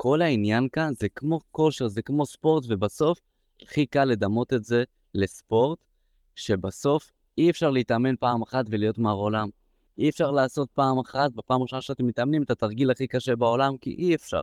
[0.00, 3.18] כל העניין כאן זה כמו כושר, זה כמו ספורט, ובסוף
[3.62, 5.78] הכי קל לדמות את זה לספורט,
[6.34, 9.48] שבסוף אי אפשר להתאמן פעם אחת ולהיות מר עולם.
[9.98, 13.90] אי אפשר לעשות פעם אחת, בפעם הראשונה שאתם מתאמנים, את התרגיל הכי קשה בעולם, כי
[13.90, 14.40] אי אפשר.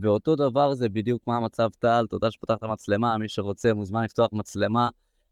[0.00, 4.88] ואותו דבר זה בדיוק מה המצב טל, תודה שפתחת מצלמה, מי שרוצה מוזמן לפתוח מצלמה,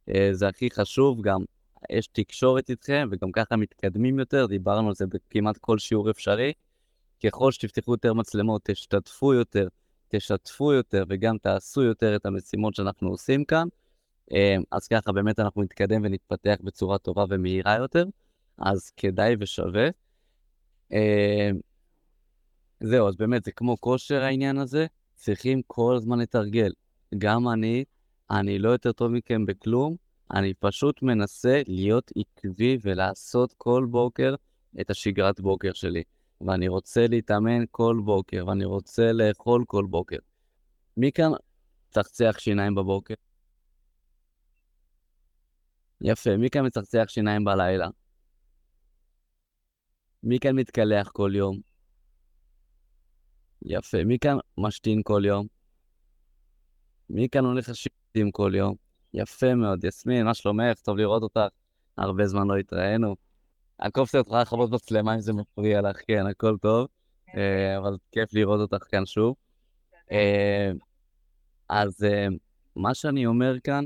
[0.09, 1.45] אה, זה הכי חשוב, גם
[1.91, 6.52] יש תקשורת איתכם, וגם ככה מתקדמים יותר, דיברנו על זה בכמעט כל שיעור אפשרי.
[7.25, 9.69] ככל שתפתחו יותר מצלמות, תשתתפו יותר,
[10.09, 13.69] תשתפו יותר, וגם תעשו יותר את המשימות שאנחנו עושים כאן.
[14.33, 18.05] אה, אז ככה באמת אנחנו נתקדם ונתפתח בצורה טובה ומהירה יותר,
[18.59, 19.88] אז כדאי ושווה.
[20.93, 21.51] אה,
[22.80, 26.73] זהו, אז באמת, זה כמו כושר העניין הזה, צריכים כל הזמן לתרגל.
[27.18, 27.84] גם אני,
[28.30, 29.96] אני לא יותר טוב מכם בכלום,
[30.34, 34.34] אני פשוט מנסה להיות עקבי ולעשות כל בוקר
[34.80, 36.02] את השגרת בוקר שלי.
[36.41, 40.19] ואני רוצה להתאמן כל בוקר, ואני רוצה לאכול כל בוקר.
[40.97, 41.30] מי כאן
[41.91, 43.15] צחצח שיניים בבוקר?
[46.01, 47.88] יפה, מי כאן מצחצח שיניים בלילה?
[50.23, 51.60] מי כאן מתקלח כל יום?
[53.63, 54.04] יפה.
[54.04, 55.47] מי כאן משתין כל יום?
[57.10, 58.75] מי כאן הולך לשירותים כל יום?
[59.15, 59.85] יפה מאוד.
[59.85, 60.80] יסמין, מה שלומך?
[60.80, 61.41] טוב לראות אותך.
[61.99, 63.16] הרבה זמן לא התראינו.
[63.80, 66.86] הקופסה אותך לכבות מצלמה אם זה מפריע לך, כן, הכל טוב.
[67.36, 69.34] אה, אבל כיף לראות אותך כאן שוב.
[70.12, 70.70] אה,
[71.69, 72.26] אז אה,
[72.76, 73.84] מה שאני אומר כאן,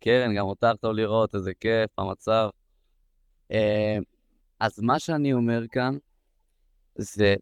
[0.00, 2.48] קרן, גם אותך טוב לראות, איזה כיף, המצב.
[4.60, 5.96] אז מה שאני אומר כאן,
[6.94, 7.34] זה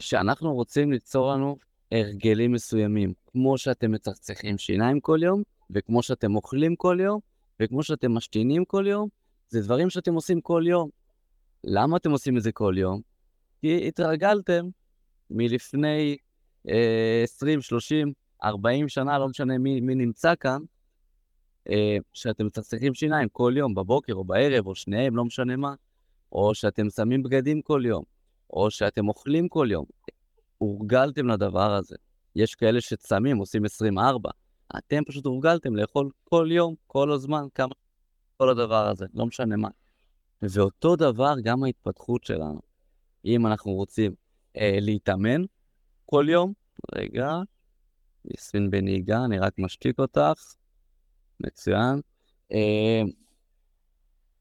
[0.00, 1.56] שאנחנו רוצים ליצור לנו
[1.92, 7.20] הרגלים מסוימים, כמו שאתם מצחצחים שיניים כל יום, וכמו שאתם אוכלים כל יום,
[7.60, 9.08] וכמו שאתם משתינים כל יום,
[9.48, 10.90] זה דברים שאתם עושים כל יום.
[11.64, 13.00] למה אתם עושים את זה כל יום?
[13.60, 14.68] כי התרגלתם
[15.30, 16.16] מלפני
[16.68, 18.12] אה, 20, 30,
[18.44, 20.60] 40 שנה, לא משנה מי, מי נמצא כאן,
[21.70, 25.74] אה, שאתם מצחצחים שיניים כל יום, בבוקר או בערב, או שניהם, לא משנה מה,
[26.32, 28.04] או שאתם שמים בגדים כל יום,
[28.50, 29.84] או שאתם אוכלים כל יום.
[30.58, 31.96] הורגלתם לדבר הזה.
[32.36, 34.30] יש כאלה שצמים, עושים 24.
[34.78, 37.74] אתם פשוט הורגלתם לאכול כל יום, כל הזמן, כמה...
[38.36, 39.68] כל הדבר הזה, לא משנה מה.
[40.42, 42.60] ואותו דבר גם ההתפתחות שלנו.
[43.24, 44.14] אם אנחנו רוצים
[44.56, 45.42] אה, להתאמן
[46.06, 46.52] כל יום,
[46.94, 47.36] רגע,
[48.24, 50.54] יסמין בנהיגה, אני רק משתיק אותך,
[51.40, 52.00] מצוין.
[52.52, 53.02] אה,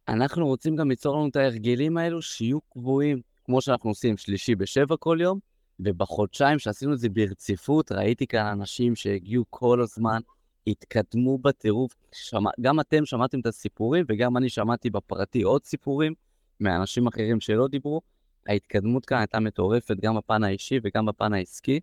[0.08, 3.22] אנחנו רוצים גם ליצור לנו את ההרגלים האלו שיהיו קבועים.
[3.46, 5.40] כמו שאנחנו עושים שלישי בשבע כל יום,
[5.80, 10.22] ובחודשיים שעשינו את זה ברציפות, ראיתי כאן אנשים שהגיעו כל הזמן,
[10.68, 11.96] התקדמו בטירוף.
[12.12, 16.14] שמע, גם אתם שמעתם את הסיפורים, וגם אני שמעתי בפרטי עוד סיפורים
[16.60, 18.02] מאנשים אחרים שלא דיברו.
[18.48, 21.80] ההתקדמות כאן הייתה מטורפת, גם בפן האישי וגם בפן העסקי.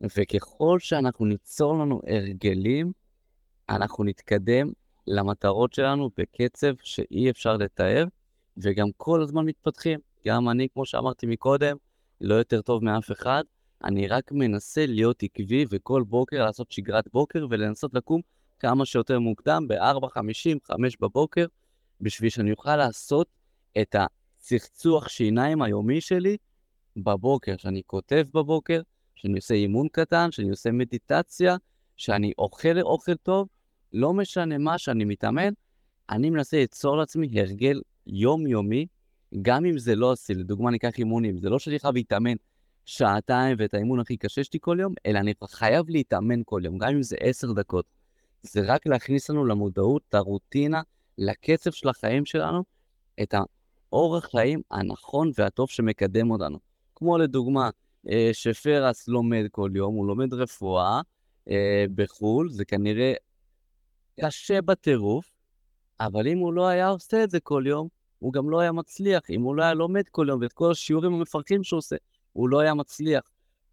[0.00, 2.92] וככל שאנחנו ניצור לנו הרגלים,
[3.68, 4.72] אנחנו נתקדם
[5.06, 8.04] למטרות שלנו בקצב שאי אפשר לתאר,
[8.56, 10.00] וגם כל הזמן מתפתחים.
[10.26, 11.76] גם אני, כמו שאמרתי מקודם,
[12.20, 13.44] לא יותר טוב מאף אחד.
[13.84, 18.20] אני רק מנסה להיות עקבי וכל בוקר לעשות שגרת בוקר ולנסות לקום
[18.58, 21.46] כמה שיותר מוקדם, ב-4.50, 5 בבוקר,
[22.00, 23.26] בשביל שאני אוכל לעשות
[23.80, 26.36] את הצחצוח שיניים היומי שלי
[26.96, 28.80] בבוקר, שאני כותב בבוקר,
[29.14, 31.56] שאני עושה אימון קטן, שאני עושה מדיטציה,
[31.96, 33.48] שאני אוכל אוכל טוב,
[33.92, 35.52] לא משנה מה שאני מתאמן,
[36.10, 38.86] אני מנסה ליצור לעצמי הרגל יומיומי
[39.42, 42.34] גם אם זה לא עשי, לדוגמה ניקח אימונים, זה לא שאני חייב להתאמן
[42.90, 46.88] שעתיים ואת האימון הכי קשה שלי כל יום, אלא אני חייב להתאמן כל יום, גם
[46.88, 47.84] אם זה עשר דקות.
[48.42, 50.82] זה רק להכניס לנו למודעות, את הרוטינה,
[51.18, 52.62] לקצב של החיים שלנו,
[53.22, 53.34] את
[53.92, 56.58] האורח חיים הנכון והטוב שמקדם אותנו.
[56.94, 57.70] כמו לדוגמה,
[58.10, 61.00] אה, שפרס לומד כל יום, הוא לומד רפואה
[61.50, 63.12] אה, בחו"ל, זה כנראה
[64.20, 65.30] קשה בטירוף,
[66.00, 69.30] אבל אם הוא לא היה עושה את זה כל יום, הוא גם לא היה מצליח.
[69.30, 71.96] אם הוא לא היה לומד כל יום ואת כל השיעורים המפרקים שהוא עושה,
[72.32, 73.22] הוא לא היה מצליח.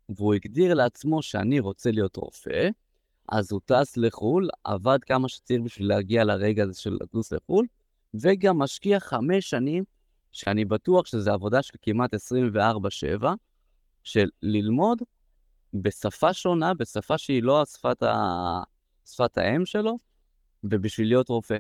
[0.09, 2.69] והוא הגדיר לעצמו שאני רוצה להיות רופא,
[3.30, 7.65] אז הוא טס לחו"ל, עבד כמה שצריך בשביל להגיע לרגע הזה של לטוס לחו"ל,
[8.13, 9.83] וגם משקיע חמש שנים,
[10.31, 12.13] שאני בטוח שזו עבודה של כמעט
[13.21, 13.25] 24-7,
[14.04, 15.01] של ללמוד
[15.74, 17.63] בשפה שונה, בשפה שהיא לא.
[19.06, 19.98] שפת האם שלו,
[20.63, 21.57] ובשביל להיות רופא.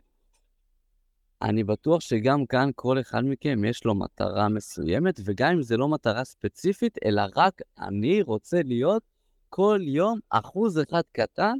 [1.41, 5.87] אני בטוח שגם כאן כל אחד מכם יש לו מטרה מסוימת, וגם אם זה לא
[5.87, 9.03] מטרה ספציפית, אלא רק אני רוצה להיות
[9.49, 11.57] כל יום אחוז אחד קטן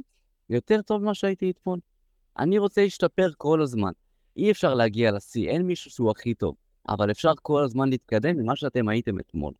[0.50, 1.78] יותר טוב ממה שהייתי אתמול.
[2.38, 3.92] אני רוצה להשתפר כל הזמן.
[4.36, 6.54] אי אפשר להגיע לשיא, אין מישהו שהוא הכי טוב,
[6.88, 9.52] אבל אפשר כל הזמן להתקדם ממה שאתם הייתם אתמול.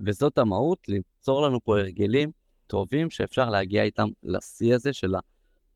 [0.00, 2.30] וזאת המהות, ליצור לנו פה הרגלים
[2.66, 5.14] טובים שאפשר להגיע איתם לשיא הזה של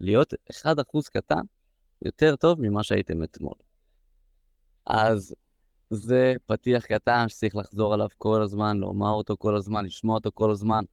[0.01, 0.35] להיות
[0.65, 0.67] 1%
[1.13, 1.43] קטן
[2.03, 3.55] יותר טוב ממה שהייתם אתמול.
[4.87, 5.35] אז
[5.91, 10.51] זה פתיח קטן שצריך לחזור עליו כל הזמן, לומר אותו כל הזמן, לשמוע אותו כל
[10.51, 10.85] הזמן.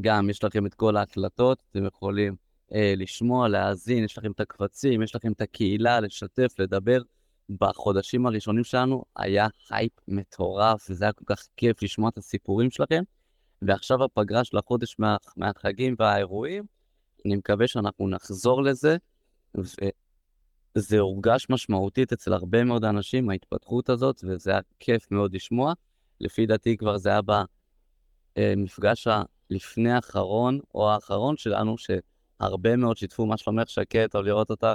[0.00, 2.36] גם יש לכם את כל ההקלטות, אתם יכולים
[2.74, 7.02] אה, לשמוע, להאזין, יש לכם את הקבצים, יש לכם את הקהילה, לשתף, לדבר.
[7.58, 13.02] בחודשים הראשונים שלנו היה הייפ מטורף, וזה היה כל כך כיף לשמוע את הסיפורים שלכם.
[13.62, 16.64] ועכשיו הפגרה של החודש מה, מהחגים והאירועים,
[17.26, 18.96] אני מקווה שאנחנו נחזור לזה,
[20.76, 25.72] וזה הורגש משמעותית אצל הרבה מאוד אנשים, ההתפתחות הזאת, וזה היה כיף מאוד לשמוע.
[26.20, 27.20] לפי דעתי כבר זה היה
[28.36, 29.08] במפגש
[29.50, 34.74] הלפני האחרון, או האחרון שלנו, שהרבה מאוד שיתפו, מה שלומך שקד, טוב לראות אותך.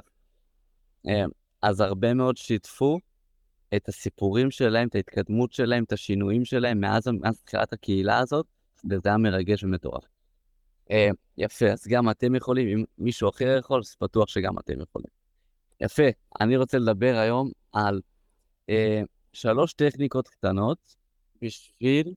[1.07, 1.25] אה,
[1.62, 3.00] אז הרבה מאוד שיתפו
[3.75, 8.45] את הסיפורים שלהם, את ההתקדמות שלהם, את השינויים שלהם מאז, מאז תחילת הקהילה הזאת,
[8.89, 10.03] וזה היה מרגש ומטורף.
[10.92, 15.25] אה, יפה, אז גם אתם יכולים, אם מישהו אחר יכול, אז בטוח שגם אתם יכולים.
[15.81, 16.04] יפה,
[16.42, 18.01] אני רוצה לדבר היום על
[18.69, 19.01] אה,
[19.33, 20.95] שלוש טכניקות קטנות
[21.42, 22.13] בשביל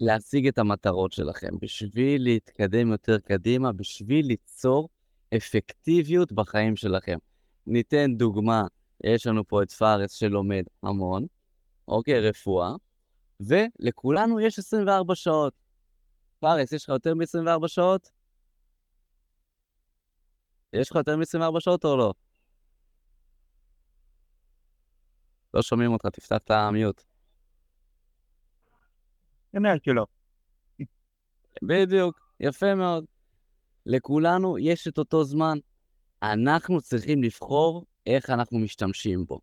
[0.00, 4.88] להשיג את המטרות שלכם, בשביל להתקדם יותר קדימה, בשביל ליצור
[5.36, 7.18] אפקטיביות בחיים שלכם.
[7.66, 8.62] ניתן דוגמה,
[9.04, 11.26] יש לנו פה את פארס שלומד המון,
[11.88, 12.72] אוקיי, רפואה,
[13.40, 15.52] ולכולנו יש 24 שעות.
[16.40, 18.10] פארס, יש לך יותר מ-24 שעות?
[20.72, 22.12] יש לך יותר מ-24 שעות או לא?
[25.54, 27.02] לא שומעים אותך, תפתח את המיוט.
[29.52, 30.06] כנראה שלא.
[31.62, 33.04] בדיוק, יפה מאוד.
[33.86, 35.58] לכולנו יש את אותו זמן.
[36.22, 39.40] אנחנו צריכים לבחור איך אנחנו משתמשים בו.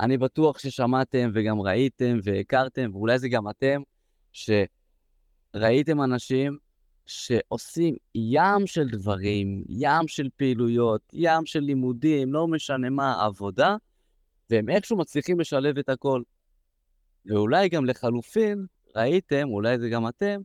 [0.00, 3.82] אני בטוח ששמעתם וגם ראיתם והכרתם, ואולי זה גם אתם,
[5.52, 6.58] שראיתם אנשים
[7.06, 13.76] שעושים ים של דברים, ים של פעילויות, ים של לימודים, לא משנה מה, עבודה,
[14.50, 16.22] והם איכשהו מצליחים לשלב את הכל.
[17.26, 18.66] ואולי גם לחלופין,
[18.96, 20.40] ראיתם, אולי זה גם אתם,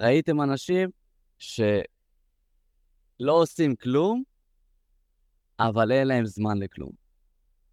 [0.00, 0.90] ראיתם אנשים
[1.38, 1.72] שלא
[3.20, 4.22] עושים כלום,
[5.58, 6.90] אבל אין להם זמן לכלום.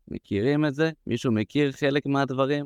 [0.07, 0.92] מכירים את זה?
[1.07, 2.65] מישהו מכיר חלק מהדברים?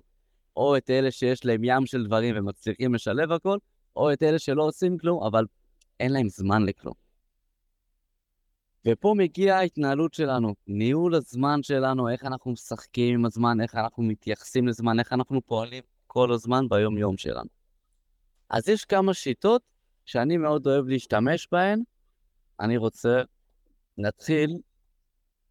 [0.55, 3.57] או את אלה שיש להם ים של דברים ומצליחים לשלב הכל,
[3.95, 5.45] או את אלה שלא עושים כלום, אבל
[5.99, 6.94] אין להם זמן לכלום.
[8.88, 14.68] ופה מגיעה ההתנהלות שלנו, ניהול הזמן שלנו, איך אנחנו משחקים עם הזמן, איך אנחנו מתייחסים
[14.68, 17.50] לזמן, איך אנחנו פועלים כל הזמן ביום-יום שלנו.
[18.50, 19.62] אז יש כמה שיטות
[20.06, 21.83] שאני מאוד אוהב להשתמש בהן.
[22.60, 23.22] אני רוצה,
[23.98, 24.57] נתחיל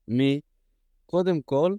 [0.08, 1.74] מקודם כל,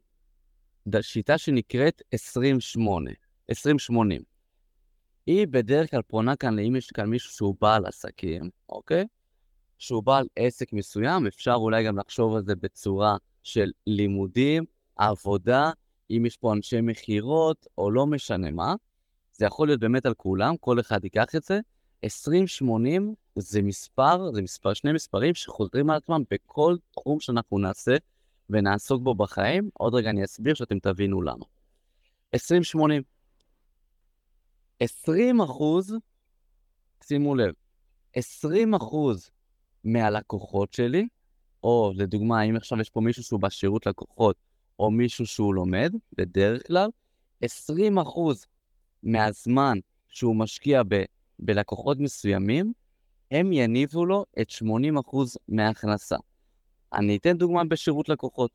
[1.02, 3.12] שיטה שנקראת 28,
[3.50, 4.22] 2080.
[5.26, 9.06] היא בדרך כלל פונה כאן לאם יש כאן מישהו שהוא בעל עסקים, אוקיי?
[9.82, 15.72] שהוא בעל עסק מסוים, אפשר אולי גם לחשוב על זה בצורה של לימודים, עבודה,
[16.10, 18.76] אם יש פה אנשי מכירות או לא משנה מה.
[19.34, 21.60] זה יכול להיות באמת על כולם, כל אחד ייקח את זה.
[22.04, 27.96] 2080 זה מספר, זה מספר, שני מספרים שחוזרים על עצמם בכל תחום שאנחנו נעשה
[28.50, 29.70] ונעסוק בו בחיים.
[29.74, 31.46] עוד רגע אני אסביר שאתם תבינו למה.
[32.34, 33.04] 2080.
[34.80, 35.96] 20 אחוז,
[37.04, 37.54] שימו לב,
[38.14, 39.30] 20 אחוז
[39.84, 41.08] מהלקוחות שלי,
[41.64, 44.36] או לדוגמה, אם עכשיו יש פה מישהו שהוא בשירות לקוחות,
[44.80, 46.90] או מישהו שהוא לומד, בדרך כלל,
[47.42, 48.46] 20 אחוז
[49.04, 51.04] מהזמן שהוא משקיע ב,
[51.40, 52.74] בלקוחות מסוימים,
[53.32, 56.16] הם יניבו לו את 80 אחוז מההכנסה.
[56.94, 58.52] אני אתן דוגמה בשירות לקוחות.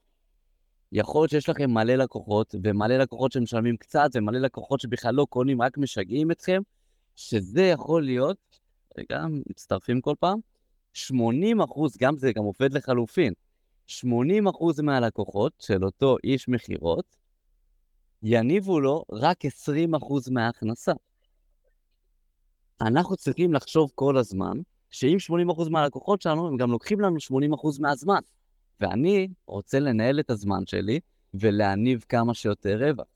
[0.93, 5.63] יכול להיות שיש לכם מלא לקוחות, ומלא לקוחות שמשלמים קצת, ומלא לקוחות שבכלל לא קונים,
[5.63, 6.63] רק משגעים אתכם,
[7.17, 8.37] שזה יכול להיות,
[8.99, 10.39] רגע, מצטרפים כל פעם,
[10.97, 13.33] 80 אחוז, גם זה גם עובד לחלופין,
[13.87, 17.17] 80 אחוז מהלקוחות של אותו איש מכירות,
[18.23, 20.93] יניבו לו רק 20 אחוז מההכנסה.
[22.81, 24.59] אנחנו צריכים לחשוב כל הזמן
[24.91, 25.17] שאם
[25.51, 28.21] 80% מהלקוחות שלנו, הם גם לוקחים לנו 80% מהזמן.
[28.81, 31.01] ואני רוצה לנהל את הזמן שלי
[31.35, 33.07] ולהניב כמה שיותר רווח.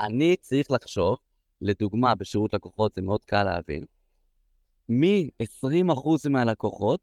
[0.00, 1.16] אני צריך לחשוב,
[1.60, 3.84] לדוגמה, בשירות לקוחות זה מאוד קל להבין,
[4.90, 7.00] מ-20% מהלקוחות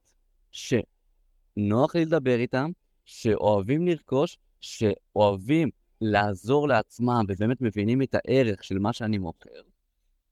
[0.52, 2.72] שנוח לי לדבר איתם,
[3.06, 5.70] שאוהבים לרכוש, שאוהבים
[6.02, 9.62] לעזור לעצמם ובאמת מבינים את הערך של מה שאני מוכר,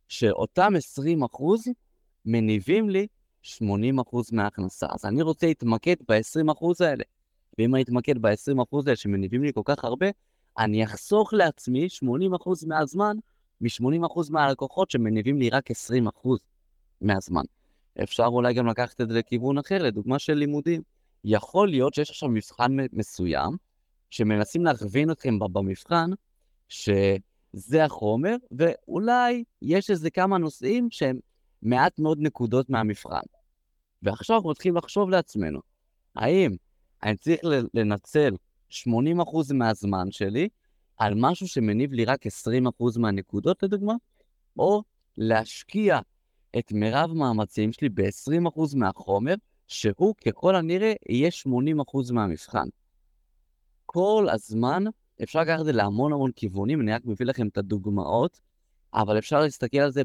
[0.07, 0.73] שאותם
[1.33, 1.43] 20%
[2.25, 3.07] מניבים לי
[3.43, 3.57] 80%
[4.31, 4.87] מההכנסה.
[4.89, 7.03] אז אני רוצה להתמקד ב-20% האלה.
[7.57, 10.07] ואם אני אתמקד ב-20% האלה שמניבים לי כל כך הרבה,
[10.57, 13.17] אני אחסוך לעצמי 80% מהזמן
[13.61, 15.73] מ-80% מהלקוחות שמניבים לי רק 20%
[17.05, 17.43] מהזמן.
[18.03, 20.81] אפשר אולי גם לקחת את זה לכיוון אחר, לדוגמה של לימודים.
[21.23, 23.57] יכול להיות שיש עכשיו מבחן מסוים,
[24.09, 26.09] שמנסים להכווין אתכם במבחן,
[26.69, 31.19] שזה החומר, ואולי יש איזה כמה נושאים שהם
[31.61, 33.25] מעט מאוד נקודות מהמבחן.
[34.01, 35.59] ועכשיו אנחנו מתחילים לחשוב לעצמנו,
[36.15, 36.55] האם
[37.03, 37.39] אני צריך
[37.73, 38.35] לנצל
[38.71, 38.75] 80%
[39.53, 40.49] מהזמן שלי
[40.97, 42.29] על משהו שמניב לי רק 20%
[42.99, 43.93] מהנקודות, לדוגמה,
[44.59, 44.83] או
[45.17, 45.99] להשקיע
[46.59, 49.33] את מירב מאמצים שלי ב-20% מהחומר,
[49.67, 52.67] שהוא ככל הנראה יהיה 80% מהמבחן.
[53.85, 54.83] כל הזמן
[55.23, 58.39] אפשר לקחת את זה להמון המון כיוונים, אני רק מביא לכם את הדוגמאות,
[58.93, 60.01] אבל אפשר להסתכל על זה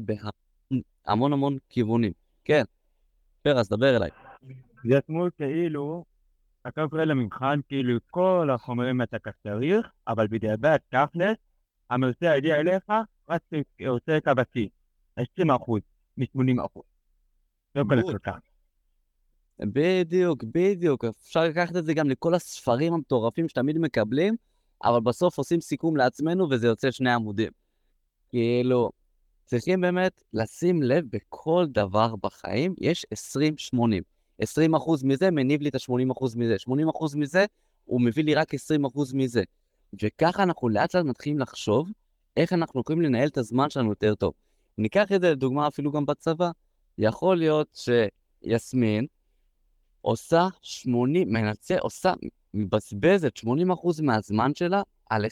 [1.05, 2.11] בהמון המון כיוונים.
[2.43, 2.63] כן,
[3.41, 4.09] פרס, דבר אליי.
[4.89, 6.05] זה כמו כאילו,
[6.67, 11.37] אתה קורא למבחן כאילו כל החומרים אתה צריך, אבל בדיעבד תכלס,
[11.89, 12.83] המרצה יגיע אליך,
[13.29, 13.41] רק
[13.87, 14.69] עושה את הבסיס,
[15.15, 15.81] 20 אחוז
[16.21, 16.83] מ-80 אחוז.
[17.75, 18.31] לא כל הסרטן.
[19.59, 21.05] בדיוק, בדיוק.
[21.05, 24.35] אפשר לקחת את זה גם לכל הספרים המטורפים שתמיד מקבלים,
[24.83, 27.51] אבל בסוף עושים סיכום לעצמנו וזה יוצא שני עמודים.
[28.29, 28.91] כאילו,
[29.45, 33.05] צריכים באמת לשים לב בכל דבר בחיים, יש
[33.73, 33.77] 20-80.
[34.39, 34.71] 20
[35.03, 37.45] מזה מניב לי את ה-80 מזה, 80 מזה,
[37.85, 39.43] הוא מביא לי רק 20 מזה.
[40.03, 41.89] וככה אנחנו לאט לאט מתחילים לחשוב
[42.37, 44.33] איך אנחנו יכולים לנהל את הזמן שלנו יותר טוב.
[44.77, 46.51] ניקח את זה לדוגמה אפילו גם בצבא.
[46.97, 47.85] יכול להיות
[48.43, 49.05] שיסמין
[50.01, 52.13] עושה 80, מנצה, עושה,
[52.53, 55.27] מבזבזת 80% מהזמן שלה על 20%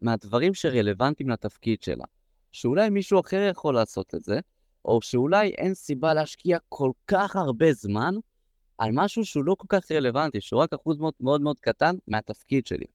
[0.00, 2.04] מהדברים שרלוונטיים לתפקיד שלה.
[2.52, 4.40] שאולי מישהו אחר יכול לעשות את זה,
[4.84, 8.14] או שאולי אין סיבה להשקיע כל כך הרבה זמן
[8.78, 12.66] על משהו שהוא לא כל כך רלוונטי, שהוא רק אחוז מאוד מאוד, מאוד קטן מהתפקיד
[12.66, 12.86] שלי.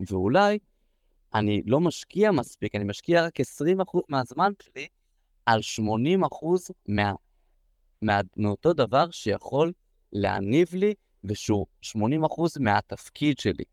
[0.00, 0.58] ואולי
[1.34, 3.44] אני לא משקיע מספיק, אני משקיע רק 20%
[4.08, 4.86] מהזמן שלי
[5.46, 7.12] על 80% מה,
[8.02, 9.72] מה, מאותו דבר שיכול
[10.12, 10.94] להניב לי,
[11.24, 11.96] ושהוא 80%
[12.60, 13.64] מהתפקיד שלי.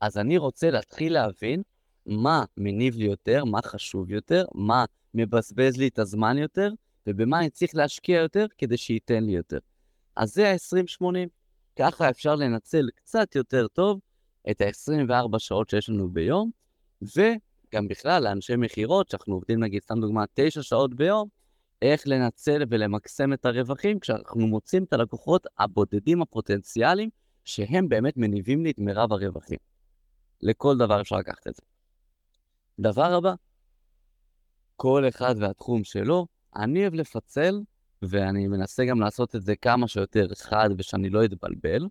[0.00, 1.62] אז אני רוצה להתחיל להבין
[2.06, 6.70] מה מניב לי יותר, מה חשוב יותר, מה מבזבז לי את הזמן יותר,
[7.06, 9.58] ובמה אני צריך להשקיע יותר כדי שייתן לי יותר.
[10.16, 11.04] אז זה ה-20-80.
[11.76, 14.00] ככה אפשר לנצל קצת יותר טוב
[14.50, 16.50] את ה-24 שעות שיש לנו ביום,
[17.16, 21.28] וגם בכלל לאנשי מכירות, שאנחנו עובדים נגיד, סתם דוגמא, 9 שעות ביום,
[21.82, 27.10] איך לנצל ולמקסם את הרווחים כשאנחנו מוצאים את הלקוחות הבודדים הפוטנציאליים
[27.44, 29.58] שהם באמת מניבים לי את מירב הרווחים.
[30.40, 31.62] לכל דבר אפשר לקחת את זה.
[32.78, 33.34] דבר הבא,
[34.76, 37.60] כל אחד והתחום שלו, אני אוהב לפצל,
[38.02, 41.86] ואני מנסה גם לעשות את זה כמה שיותר חד ושאני לא אתבלבל.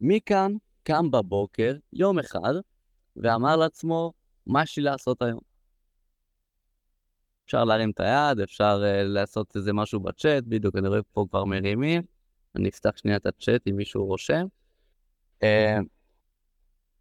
[0.00, 0.52] מכאן
[0.82, 2.54] קם בבוקר, יום אחד,
[3.16, 4.12] ואמר לעצמו,
[4.46, 5.40] מה יש לי לעשות היום?
[7.46, 11.44] אפשר להרים את היד, אפשר uh, לעשות איזה משהו בצ'אט, בדיוק אני רואה פה כבר
[11.44, 12.02] מרימים.
[12.56, 14.46] אני אפתח שנייה את הצ'אט אם מישהו רושם.
[15.40, 15.46] Uh,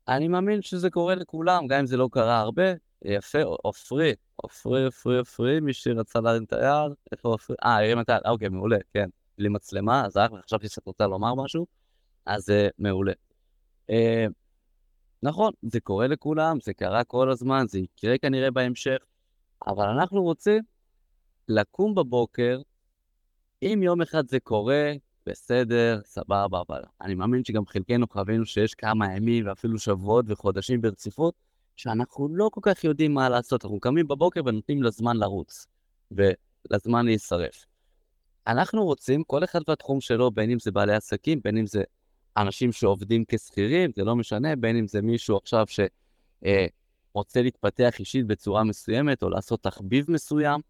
[0.08, 2.64] אני מאמין שזה קורה לכולם, גם אם זה לא קרה הרבה.
[3.06, 7.56] יפה, עופרי, עופרי, עופרי, עופרי, מי שרצה להרים את היד, איפה עופרי?
[7.64, 9.10] אה, הרים את היד, אוקיי, מעולה, כן.
[9.38, 11.68] בלי מצלמה, אז אחלה, חשבתי שאת רוצה לומר משהו,
[12.26, 13.14] אז uh, מעולה.
[13.92, 13.94] Uh,
[15.24, 18.98] נכון, זה קורה לכולם, זה קרה כל הזמן, זה יקרה כנראה בהמשך,
[19.68, 20.64] אבל אנחנו רוצים
[21.48, 22.62] לקום בבוקר,
[23.62, 24.94] אם יום אחד זה קורה,
[25.26, 31.34] בסדר, סבבה, אבל אני מאמין שגם חלקנו חווינו שיש כמה ימים ואפילו שבועות וחודשים ברציפות,
[31.76, 33.66] שאנחנו לא כל כך יודעים מה לעשות.
[33.66, 35.68] אנחנו קמים בבוקר ונותנים לזמן לרוץ,
[36.12, 37.66] ולזמן להישרף.
[38.48, 41.84] אנחנו רוצים, כל אחד והתחום שלו, בין אם זה בעלי עסקים, בין אם זה
[42.38, 48.28] אנשים שעובדים כשכירים, זה לא משנה, בין אם זה מישהו עכשיו שרוצה אה, להתפתח אישית
[48.28, 50.62] בצורה מסוימת, או לעשות תחביב מסוים,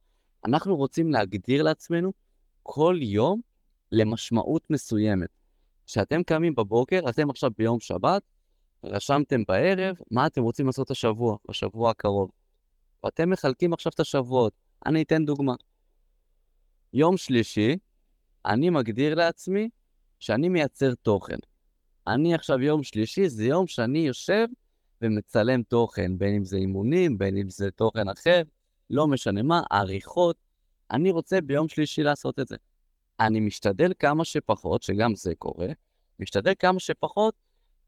[0.45, 2.13] אנחנו רוצים להגדיר לעצמנו
[2.63, 3.41] כל יום
[3.91, 5.29] למשמעות מסוימת.
[5.85, 8.21] כשאתם קמים בבוקר, אתם עכשיו ביום שבת,
[8.83, 12.31] רשמתם בערב מה אתם רוצים לעשות השבוע, בשבוע הקרוב.
[13.03, 14.53] ואתם מחלקים עכשיו את השבועות.
[14.85, 15.53] אני אתן דוגמה.
[16.93, 17.77] יום שלישי,
[18.45, 19.69] אני מגדיר לעצמי
[20.19, 21.37] שאני מייצר תוכן.
[22.07, 24.47] אני עכשיו יום שלישי, זה יום שאני יושב
[25.01, 28.41] ומצלם תוכן, בין אם זה אימונים, בין אם זה תוכן אחר,
[28.89, 30.35] לא משנה מה, עריכות.
[30.91, 32.55] אני רוצה ביום שלישי לעשות את זה.
[33.19, 35.67] אני משתדל כמה שפחות, שגם זה קורה,
[36.19, 37.33] משתדל כמה שפחות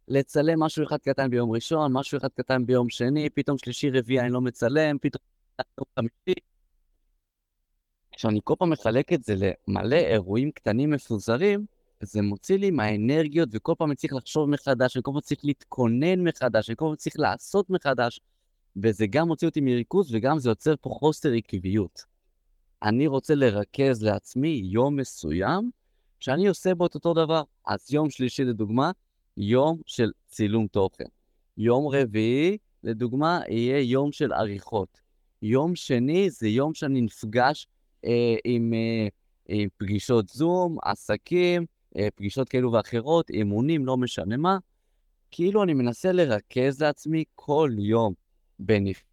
[0.08, 4.30] לצלם משהו אחד קטן ביום ראשון, משהו אחד קטן ביום שני, פתאום שלישי, רביעי אני
[4.30, 5.24] לא מצלם, פתאום
[6.00, 6.40] חמישי.
[8.12, 9.36] כשאני כל פעם מחלק את זה
[9.68, 11.66] למלא אירועים קטנים מפוזרים,
[12.06, 16.70] זה מוציא לי מהאנרגיות, וכל פעם אני צריך לחשוב מחדש, וכל פעם צריך להתכונן מחדש,
[16.70, 18.20] וכל פעם צריך לעשות מחדש.
[18.84, 22.04] וזה גם מוציא אותי מריכוז וגם זה יוצר פה חוסר עקביות.
[22.84, 25.72] אני רוצה לרכז לעצמי יום מסוים
[26.20, 27.44] שאני עושה בו את אותו דבר.
[27.66, 28.92] אז יום שלישי, לדוגמה,
[29.38, 31.06] יום של צילום תוכן.
[31.58, 35.02] יום רביעי, לדוגמה, יהיה יום של עריכות.
[35.42, 37.68] יום שני זה יום שאני נפגש
[38.06, 39.08] אה, עם, אה,
[39.48, 41.66] עם פגישות זום, עסקים,
[42.16, 44.58] פגישות כאלו ואחרות, אימונים, לא משנה מה.
[45.32, 48.14] כאילו אני מנסה לרכז לעצמי כל יום
[48.60, 49.04] בנפ...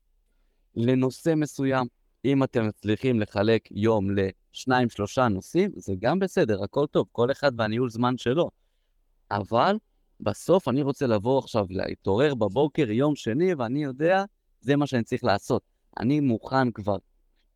[0.77, 1.87] לנושא מסוים.
[2.25, 7.53] אם אתם מצליחים לחלק יום לשניים, שלושה נושאים, זה גם בסדר, הכל טוב, כל אחד
[7.57, 8.51] והניהול זמן שלו.
[9.31, 9.77] אבל
[10.21, 14.25] בסוף אני רוצה לבוא עכשיו, להתעורר בבוקר יום שני, ואני יודע,
[14.61, 15.63] זה מה שאני צריך לעשות.
[16.01, 16.97] אני מוכן כבר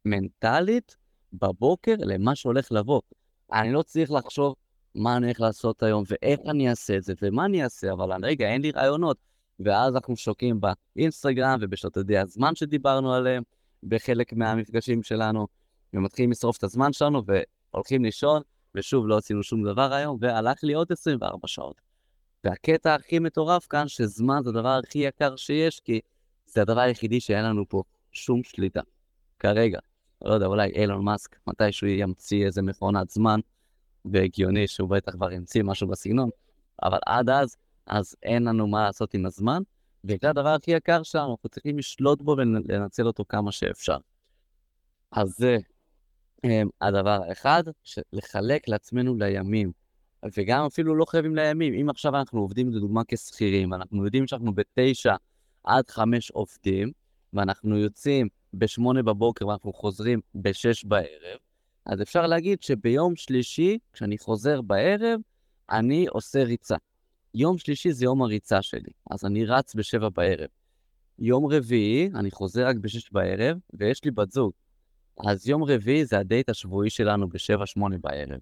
[0.05, 0.97] מנטלית
[1.33, 3.01] בבוקר למה שהולך לבוא.
[3.53, 4.55] אני לא צריך לחשוב
[4.97, 8.49] מה אני הולך לעשות היום, ואיך אני אעשה את זה, ומה אני אעשה, אבל רגע,
[8.49, 9.17] אין לי רעיונות.
[9.61, 10.61] ואז אנחנו שוקעים
[10.97, 13.43] באינסטגרם ובשעות הזמן שדיברנו עליהם,
[13.83, 15.47] בחלק מהמפגשים שלנו,
[15.93, 17.23] ומתחילים לשרוף את הזמן שלנו,
[17.73, 18.43] והולכים לישון,
[18.75, 21.81] ושוב, לא עשינו שום דבר היום, והלך לי עוד 24 שעות.
[22.45, 26.01] והקטע הכי מטורף כאן, שזמן זה הדבר הכי יקר שיש, כי
[26.47, 28.81] זה הדבר היחידי שאין לנו פה שום שליטה.
[29.39, 29.79] כרגע.
[30.23, 33.41] לא יודע, אולי אילון מאסק, מתישהו ימציא איזה מכונת זמן,
[34.13, 36.31] והגיוני שהוא בטח כבר ימציא משהו בסגנון,
[36.83, 39.63] אבל עד אז, אז אין לנו מה לעשות עם הזמן,
[40.05, 43.97] וזה הדבר הכי יקר שלנו, אנחנו צריכים לשלוט בו ולנצל אותו כמה שאפשר.
[45.13, 45.57] אז זה
[46.47, 47.65] um, הדבר האחד,
[48.13, 49.73] לחלק לעצמנו לימים.
[50.37, 51.75] וגם אפילו לא חייבים לימים.
[51.75, 55.15] אם עכשיו אנחנו עובדים, לדוגמה, כשכירים, אנחנו יודעים שאנחנו בתשע
[55.65, 56.93] עד חמש עובדים,
[57.33, 61.39] ואנחנו יוצאים בשמונה בבוקר ואנחנו חוזרים בשש בערב,
[61.87, 65.21] אז אפשר להגיד שביום שלישי, כשאני חוזר בערב,
[65.71, 66.77] אני עושה ריצה.
[67.35, 70.49] יום שלישי זה יום הריצה שלי, אז אני רץ בשבע בערב.
[71.19, 74.53] יום רביעי, אני חוזר רק בשש בערב, ויש לי בת זוג.
[75.27, 78.41] אז יום רביעי זה הדייט השבועי שלנו בשבע-שמונה בערב.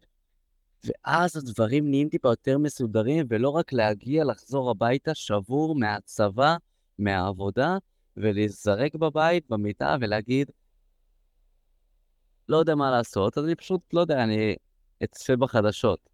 [0.85, 6.57] ואז הדברים נהיים טיפה יותר מסודרים, ולא רק להגיע, לחזור הביתה שבור מהצבא,
[6.99, 7.79] מהעבודה,
[8.17, 10.51] ולהיזרק בבית, במיטה, ולהגיד,
[12.49, 14.57] לא יודע מה לעשות, אז אני פשוט, לא יודע, אני
[15.05, 16.09] אצפה בחדשות.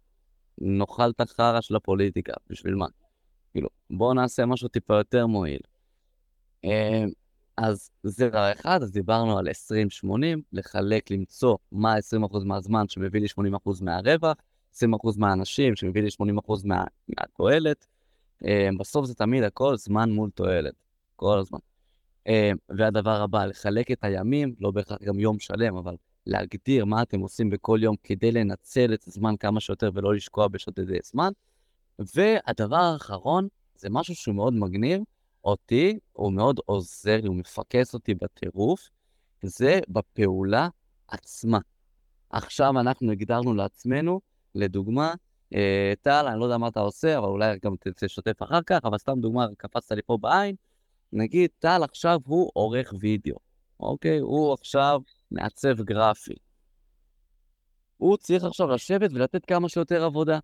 [0.57, 2.85] נאכל את החרא של הפוליטיקה, בשביל מה?
[3.51, 5.61] כאילו, בואו נעשה משהו טיפה יותר מועיל.
[6.65, 7.03] אה,
[7.57, 9.47] אז זה דבר אחד, אז דיברנו על
[10.03, 10.07] 20-80,
[10.53, 14.37] לחלק, למצוא מה 20% מהזמן שמביא לי 80% מהרווח,
[14.75, 14.85] 20%
[15.17, 16.09] מהאנשים שמביא לי
[16.47, 17.85] 80% מה, מהתועלת.
[18.45, 20.73] אה, בסוף זה תמיד הכל זמן מול תועלת,
[21.15, 21.59] כל הזמן.
[22.27, 27.19] אה, והדבר הבא, לחלק את הימים, לא בהכרח גם יום שלם, אבל להגדיר מה אתם
[27.19, 31.31] עושים בכל יום כדי לנצל את הזמן כמה שיותר ולא לשקוע בשודדי זמן.
[31.99, 35.01] והדבר האחרון, זה משהו שהוא מאוד מגניב,
[35.43, 38.89] אותי, הוא מאוד עוזר לי, הוא מפקס אותי בטירוף,
[39.43, 40.67] זה בפעולה
[41.07, 41.59] עצמה.
[42.29, 44.21] עכשיו אנחנו הגדרנו לעצמנו,
[44.55, 45.13] לדוגמה,
[45.55, 48.97] אה, טל, אני לא יודע מה אתה עושה, אבל אולי גם תשתף אחר כך, אבל
[48.97, 50.55] סתם דוגמה, קפצת לי פה בעין,
[51.13, 53.35] נגיד, טל עכשיו הוא עורך וידאו,
[53.79, 54.19] אוקיי?
[54.19, 55.01] הוא עכשיו
[55.31, 56.35] מעצב גרפי.
[57.97, 60.39] הוא צריך עכשיו לשבת ולתת כמה שיותר עבודה.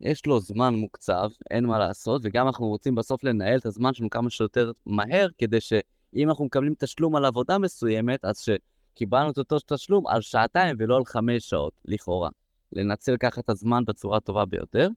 [0.00, 4.10] יש לו זמן מוקצב, אין מה לעשות, וגם אנחנו רוצים בסוף לנהל את הזמן שלנו
[4.10, 9.56] כמה שיותר מהר, כדי שאם אנחנו מקבלים תשלום על עבודה מסוימת, אז שקיבלנו את אותו
[9.66, 12.30] תשלום על שעתיים ולא על חמש שעות, לכאורה.
[12.72, 14.88] לנצל ככה את הזמן בצורה הטובה ביותר.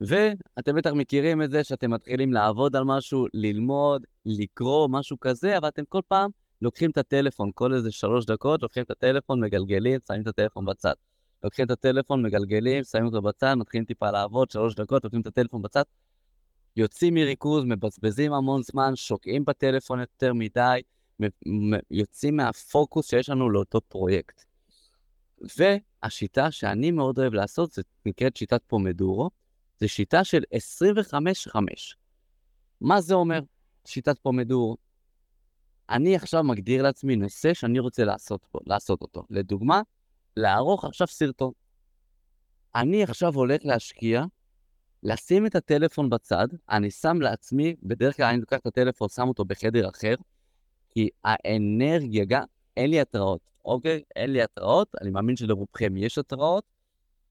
[0.00, 5.68] ואתם בטח מכירים את זה שאתם מתחילים לעבוד על משהו, ללמוד, לקרוא, משהו כזה, אבל
[5.68, 6.30] אתם כל פעם
[6.62, 10.94] לוקחים את הטלפון, כל איזה שלוש דקות, לוקחים את הטלפון, מגלגלים, שמים את הטלפון בצד.
[11.44, 15.62] לוקחים את הטלפון, מגלגלים, שמים אותו בצד, מתחילים טיפה לעבוד, שלוש דקות, לוקחים את הטלפון
[15.62, 15.82] בצד,
[16.76, 20.80] יוצאים מריכוז, מבזבזים המון זמן, שוקעים בטלפון יותר מדי,
[21.90, 24.44] יוצאים מהפוקוס שיש לנו לאותו פרויקט.
[25.58, 29.30] והשיטה שאני מאוד אוהב לעשות, זה נקראת שיטת פומדורו,
[29.80, 30.42] זה שיטה של
[31.52, 31.56] 25-5.
[32.80, 33.40] מה זה אומר,
[33.84, 34.76] שיטת פומדורו?
[35.92, 39.22] אני עכשיו מגדיר לעצמי נושא שאני רוצה לעשות, לעשות אותו.
[39.30, 39.82] לדוגמה,
[40.36, 41.52] לערוך עכשיו סרטון.
[42.74, 44.24] אני עכשיו הולך להשקיע,
[45.02, 49.44] לשים את הטלפון בצד, אני שם לעצמי, בדרך כלל אני לוקח את הטלפון, שם אותו
[49.44, 50.14] בחדר אחר,
[50.90, 52.44] כי האנרגיה, גם,
[52.76, 54.02] אין לי התראות, אוקיי?
[54.16, 56.64] אין לי התראות, אני מאמין שלרובכם יש התראות,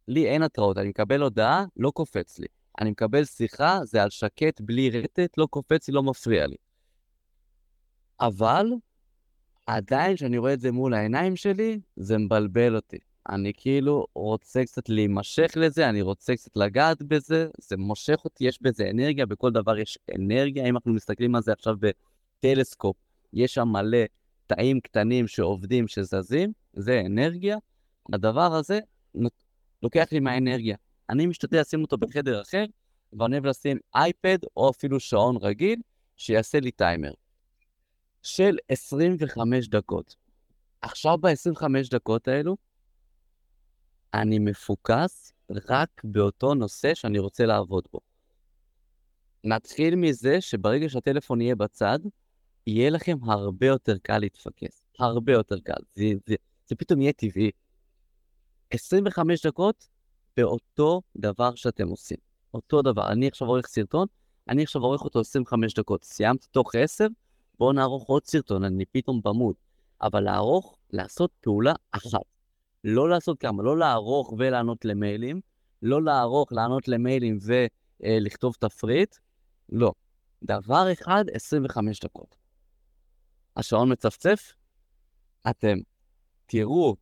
[0.08, 2.48] לי אין התראות, אני מקבל הודעה, לא קופץ לי.
[2.82, 6.56] אני מקבל שיחה, זה על שקט, בלי רטט, לא קופץ לי, לא מפריע לי.
[8.22, 8.66] אבל
[9.68, 12.98] עדיין כשאני רואה את זה מול העיניים שלי, זה מבלבל אותי.
[13.30, 18.62] אני כאילו רוצה קצת להימשך לזה, אני רוצה קצת לגעת בזה, זה מושך אותי, יש
[18.62, 21.76] בזה אנרגיה, בכל דבר יש אנרגיה, אם אנחנו מסתכלים על זה עכשיו
[22.40, 22.96] טלסקופ,
[23.34, 23.98] יש שם מלא
[24.48, 27.58] תאים קטנים שעובדים, שזזים, זה אנרגיה.
[28.14, 28.80] הדבר הזה
[29.84, 30.76] לוקח לי מהאנרגיה.
[31.10, 32.66] אני משתדל לשים אותו בחדר אחר,
[33.14, 35.80] ואני אוהב לשים אייפד או אפילו שעון רגיל,
[36.18, 37.12] שיעשה לי טיימר.
[38.24, 40.16] של 25 דקות.
[40.82, 42.58] עכשיו ב-25 דקות האלו,
[44.14, 45.34] אני מפוקס
[45.70, 48.00] רק באותו נושא שאני רוצה לעבוד בו.
[49.44, 52.00] נתחיל מזה שברגע שהטלפון יהיה בצד,
[52.68, 54.84] יהיה לכם הרבה יותר קל להתפקס.
[55.00, 55.82] הרבה יותר קל.
[55.96, 56.36] זה, זה,
[56.68, 57.52] זה פתאום יהיה טבעי.
[58.72, 59.88] 25 דקות
[60.38, 62.18] באותו דבר שאתם עושים.
[62.54, 63.12] אותו דבר.
[63.12, 64.08] אני עכשיו עורך סרטון,
[64.50, 66.04] אני עכשיו עורך אותו 25 דקות.
[66.04, 67.08] סיימתי תוך 10,
[67.62, 69.56] בואו נערוך עוד סרטון, אני פתאום במוד.
[70.02, 72.20] אבל לערוך, לעשות פעולה אחת.
[72.84, 75.42] לא לעשות כמה, לא לערוך ולענות למיילים,
[75.82, 77.38] לא לערוך, לענות למיילים
[78.02, 79.16] ולכתוב תפריט,
[79.70, 79.94] לא.
[80.44, 82.36] דבר אחד, 25 דקות.
[83.58, 84.54] השעון מצפצף,
[85.50, 85.78] אתם
[86.46, 86.96] תראו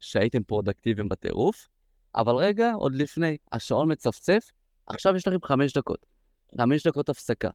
[0.00, 1.68] שהייתם פרודקטיביים בטירוף,
[2.14, 4.50] אבל רגע, עוד לפני, השעון מצפצף,
[4.86, 6.06] עכשיו יש לכם חמש דקות.
[6.58, 7.50] חמש דקות הפסקה.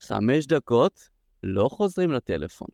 [0.00, 2.68] חמש דקות, לא חוזרים לטלפון.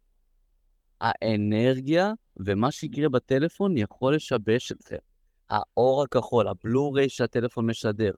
[1.00, 4.96] האנרגיה ומה שיקרה בטלפון יכול לשבש אתכם.
[5.50, 8.12] האור הכחול, הבלו-ריי שהטלפון משדר,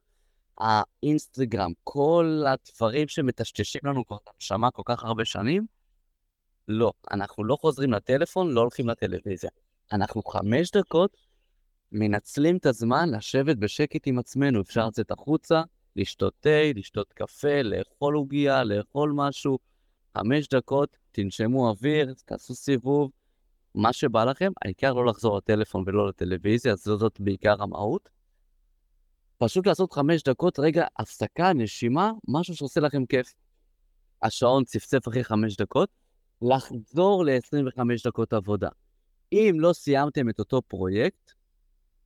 [0.59, 5.67] האינסטגרם, כל הדברים שמטשטשים לנו כבר את הנשמה כל כך הרבה שנים,
[6.69, 9.51] לא, אנחנו לא חוזרים לטלפון, לא הולכים לטלוויזיה.
[9.93, 11.17] אנחנו חמש דקות
[11.93, 14.61] מנצלים את הזמן לשבת בשקט עם עצמנו.
[14.61, 15.63] אפשר לצאת החוצה,
[15.97, 19.59] לשתות תה, לשתות קפה, לאכול עוגיה, לאכול משהו.
[20.17, 23.11] חמש דקות, תנשמו אוויר, תעשו סיבוב,
[23.75, 28.09] מה שבא לכם, העיקר לא לחזור לטלפון ולא לטלוויזיה, אז זאת בעיקר המהות.
[29.39, 33.35] פשוט לעשות חמש דקות, רגע, הפסקה, נשימה, משהו שעושה לכם כיף.
[34.23, 35.89] השעון צפצף אחרי חמש דקות,
[36.43, 38.69] לחזור ל-25 דקות עבודה.
[39.33, 41.33] אם לא סיימתם את אותו פרויקט,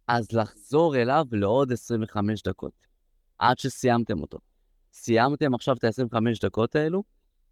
[0.08, 2.72] אז לחזור אליו לעוד 25 דקות,
[3.38, 4.38] עד שסיימתם אותו.
[4.92, 7.02] סיימתם עכשיו את ה-25 דקות האלו,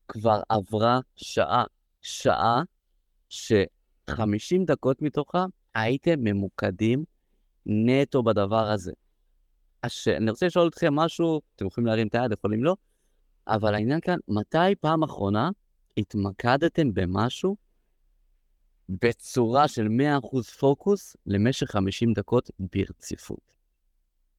[0.08, 1.64] כבר עברה שעה.
[2.02, 2.62] שעה
[3.28, 7.04] ש-50 דקות מתוכה הייתם ממוקדים
[7.66, 8.92] נטו בדבר הזה.
[9.82, 10.08] הש...
[10.08, 12.76] אני רוצה לשאול אתכם משהו, אתם יכולים להרים את היד, יכולים לא,
[13.48, 15.50] אבל העניין כאן, מתי פעם אחרונה
[15.96, 17.56] התמקדתם במשהו
[18.88, 19.86] בצורה של
[20.22, 23.54] 100% פוקוס למשך 50 דקות ברציפות.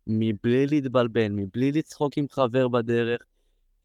[0.08, 3.22] מבלי להתבלבל, מבלי לצחוק עם חבר בדרך,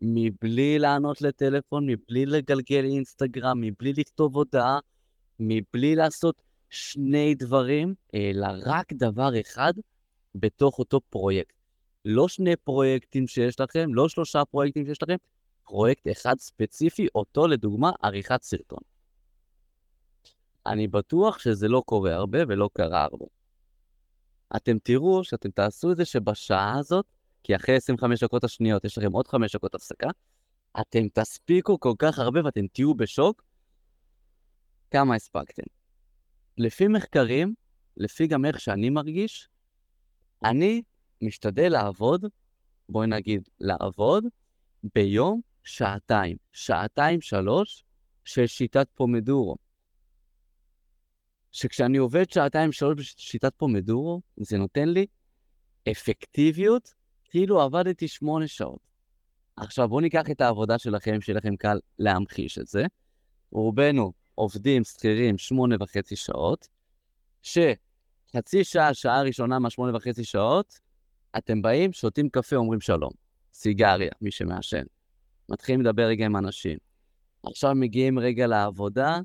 [0.06, 4.78] מבלי לענות לטלפון, מבלי לגלגל אינסטגרם, מבלי לכתוב הודעה,
[5.40, 9.72] מבלי לעשות שני דברים, אלא רק דבר אחד
[10.34, 11.54] בתוך אותו פרויקט.
[12.04, 15.16] לא שני פרויקטים שיש לכם, לא שלושה פרויקטים שיש לכם,
[15.64, 18.78] פרויקט אחד ספציפי, אותו לדוגמה עריכת סרטון.
[20.66, 23.26] אני בטוח שזה לא קורה הרבה ולא קרה הרבה.
[24.56, 27.06] אתם תראו שאתם תעשו את זה שבשעה הזאת,
[27.44, 30.08] כי אחרי 25 דקות השניות יש לכם עוד 5 דקות הפסקה,
[30.80, 33.44] אתם תספיקו כל כך הרבה ואתם תהיו בשוק
[34.90, 35.62] כמה הספקתם.
[36.58, 37.54] לפי מחקרים,
[37.96, 39.48] לפי גם איך שאני מרגיש,
[40.44, 40.82] אני
[41.22, 42.24] משתדל לעבוד,
[42.88, 44.24] בואי נגיד לעבוד,
[44.94, 47.84] ביום שעתיים, שעתיים שלוש
[48.24, 49.56] של שיטת פומדורו.
[51.52, 55.06] שכשאני עובד שעתיים שלוש בשיטת פומדורו, זה נותן לי
[55.90, 56.94] אפקטיביות
[57.34, 58.78] כאילו עבדתי שמונה שעות.
[59.56, 62.84] עכשיו בואו ניקח את העבודה שלכם, שיהיה לכם קל להמחיש את זה.
[63.50, 66.68] רובנו עובדים שכירים שמונה וחצי שעות,
[67.42, 70.78] שחצי שעה, שעה ראשונה מהשמונה וחצי שעות,
[71.38, 73.10] אתם באים, שותים קפה, אומרים שלום.
[73.54, 74.84] סיגריה, מי שמעשן.
[75.48, 76.78] מתחילים לדבר רגע עם אנשים.
[77.46, 79.20] עכשיו מגיעים רגע לעבודה,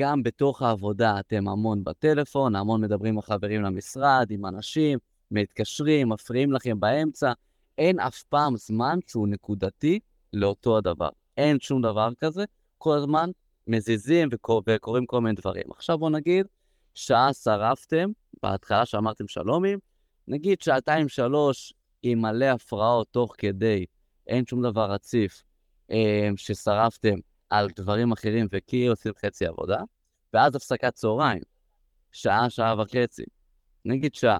[0.00, 4.98] גם בתוך העבודה אתם המון בטלפון, המון מדברים עם החברים למשרד, עם אנשים,
[5.30, 7.32] מתקשרים, מפריעים לכם באמצע.
[7.78, 10.00] אין אף פעם זמן שהוא נקודתי
[10.32, 11.08] לאותו הדבר.
[11.36, 12.44] אין שום דבר כזה,
[12.78, 13.30] כל הזמן
[13.66, 14.62] מזיזים וקור...
[14.66, 15.64] וקורים כל מיני דברים.
[15.70, 16.46] עכשיו בואו נגיד,
[16.94, 18.10] שעה שרפתם,
[18.42, 19.78] בהתחלה שאמרתם שלומים,
[20.28, 23.84] נגיד שעתיים-שלוש עם מלא הפרעות תוך כדי,
[24.26, 25.42] אין שום דבר רציף,
[25.90, 27.14] אה, ששרפתם
[27.50, 29.78] על דברים אחרים וכי עושים חצי עבודה,
[30.34, 31.42] ואז הפסקת צהריים,
[32.12, 33.24] שעה, שעה וחצי,
[33.84, 34.38] נגיד שעה,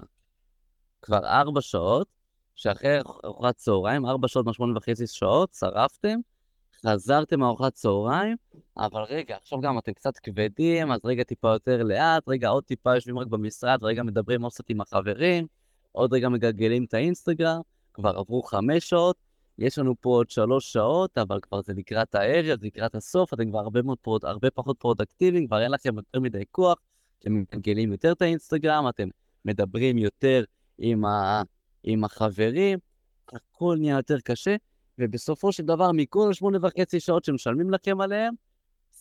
[1.05, 2.07] כבר ארבע שעות,
[2.55, 6.19] שאחרי ארוחת צהריים, ארבע שעות משמונה וחצי שעות, שרפתם,
[6.85, 8.37] חזרתם מארוחת צהריים,
[8.77, 12.95] אבל רגע, עכשיו גם אתם קצת כבדים, אז רגע טיפה יותר לאט, רגע עוד טיפה
[12.95, 15.47] יושבים רק במשרד, רגע מדברים עוד קצת עם החברים,
[15.91, 17.61] עוד רגע מגלגלים את האינסטגרם,
[17.93, 19.15] כבר עברו חמש שעות,
[19.57, 23.49] יש לנו פה עוד שלוש שעות, אבל כבר זה לקראת הערב, זה לקראת הסוף, אתם
[23.49, 26.77] כבר הרבה, מאוד פרוד, הרבה פחות פרודקטיביים, כבר אין לכם יותר מדי כוח,
[27.19, 29.07] אתם מגלגלים יותר את האינסטגרם, אתם
[29.45, 30.43] מדברים יותר
[30.77, 31.41] עם, ה,
[31.83, 32.79] עם החברים,
[33.33, 34.55] הכל נהיה יותר קשה,
[34.99, 38.33] ובסופו של דבר, מכל השמונה וחצי שעות שמשלמים לכם עליהם,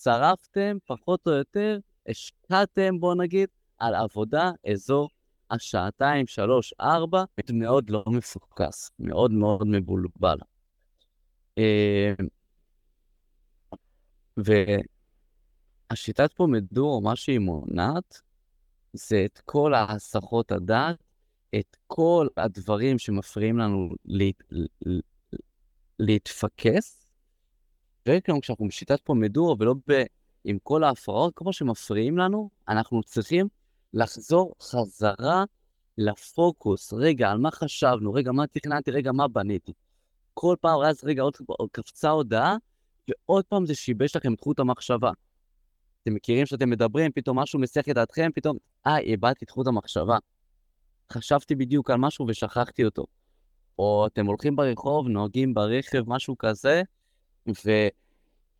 [0.03, 5.09] שרפתם פחות או יותר, השקעתם, בואו נגיד, על עבודה אזור
[5.51, 10.39] השעתיים, שלוש, ארבע, מאוד לא מפוקס, מאוד מאוד מבולבל.
[11.59, 12.15] אה,
[15.91, 18.21] והשיטת פומדורו, מה שהיא מונעת,
[18.93, 20.97] זה את כל ההסחות הדעת,
[21.59, 24.43] את כל הדברים שמפריעים לנו להת...
[25.99, 27.07] להתפקס,
[28.09, 30.03] וגם כשאנחנו בשיטת פומדורו ולא ב...
[30.45, 33.49] עם כל ההפרעות, כמו שמפריעים לנו, אנחנו צריכים
[33.95, 35.45] לחזור חזרה
[35.99, 36.93] לפוקוס.
[36.93, 38.13] רגע, על מה חשבנו?
[38.13, 38.91] רגע, מה תכננתי?
[38.91, 39.73] רגע, מה בניתי?
[40.35, 42.57] כל פעם, אז רגע, עוד קפצה הודעה,
[43.09, 45.11] ועוד פעם זה שיבש לכם את חוט המחשבה.
[46.03, 50.19] אתם מכירים שאתם מדברים, פתאום משהו מסיח את דעתכם, פתאום, אה, איבדתי את חוט המחשבה.
[51.13, 53.07] חשבתי בדיוק על משהו ושכחתי אותו.
[53.79, 56.83] או אתם הולכים ברחוב, נוהגים ברכב, משהו כזה,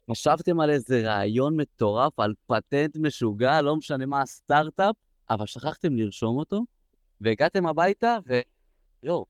[0.09, 4.97] וחשבתם על איזה רעיון מטורף, על פטנט משוגע, לא משנה מה הסטארט-אפ,
[5.31, 6.65] אבל שכחתם לרשום אותו,
[7.21, 8.17] והגעתם הביתה,
[9.03, 9.27] ויואו,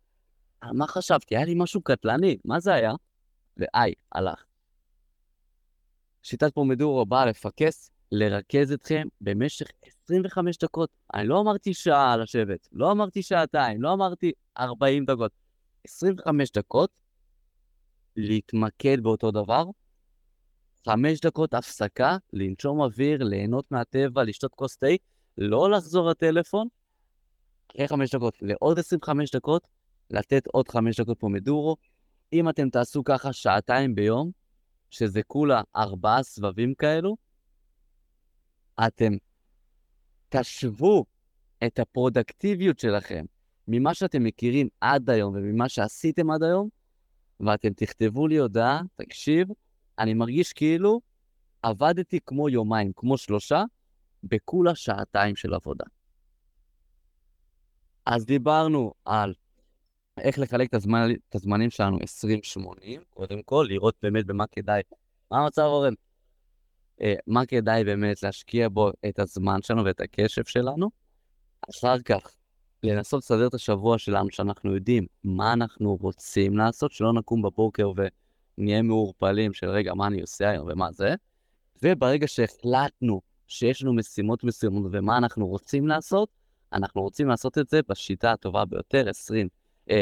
[0.61, 1.37] על מה חשבתי?
[1.37, 2.93] היה לי משהו קטלני, מה זה היה?
[3.57, 4.45] ואיי, הלך.
[6.23, 9.67] שיטת פומדורו באה לפקס, לרכז אתכם במשך
[10.05, 10.91] 25 דקות.
[11.15, 15.33] אני לא אמרתי שעה לשבת, לא אמרתי שעתיים, לא אמרתי 40 דקות.
[15.87, 16.91] 25 דקות,
[18.17, 19.65] להתמקד באותו דבר,
[20.89, 24.87] 5 דקות הפסקה, לנשום אוויר, ליהנות מהטבע, לשתות כוס תה,
[25.39, 26.69] לא לחזור לטלפון,
[27.71, 29.69] אחרי 5 דקות לעוד 25 דקות,
[30.11, 31.77] לתת עוד 5 דקות פומדורו.
[32.33, 34.31] אם אתם תעשו ככה שעתיים ביום,
[34.91, 37.24] שזה כולה ארבעה סבבים כאלו,
[38.87, 39.13] אתם
[40.29, 41.05] תשוו
[41.67, 43.25] את הפרודקטיביות שלכם
[43.69, 46.69] ממה שאתם מכירים עד היום וממה שעשיתם עד היום,
[47.41, 49.49] ואתם תכתבו לי הודעה, תקשיב,
[49.99, 51.01] אני מרגיש כאילו
[51.63, 53.65] עבדתי כמו יומיים, כמו שלושה,
[54.25, 55.85] בכולה שעתיים של עבודה.
[58.07, 59.35] אז דיברנו על
[60.19, 62.61] איך לחלק את, הזמן, את הזמנים שלנו 20-80,
[63.11, 64.83] קודם כל, לראות באמת במה כדאי.
[65.31, 65.95] מה המצב, אורן?
[67.03, 70.91] אה, מה כדאי באמת להשקיע בו את הזמן שלנו ואת הקשב שלנו.
[71.71, 72.37] אחר כך,
[72.83, 77.93] לנסות לסדר את השבוע שלנו, שאנחנו יודעים מה אנחנו רוצים לעשות, שלא נקום בבוקר
[78.59, 81.15] ונהיה מעורפלים של רגע, מה אני עושה היום ומה זה.
[81.83, 86.29] וברגע שהחלטנו שיש לנו משימות מסוימות ומה אנחנו רוצים לעשות,
[86.73, 89.49] אנחנו רוצים לעשות את זה בשיטה הטובה ביותר, 20,
[89.89, 89.93] 25-5,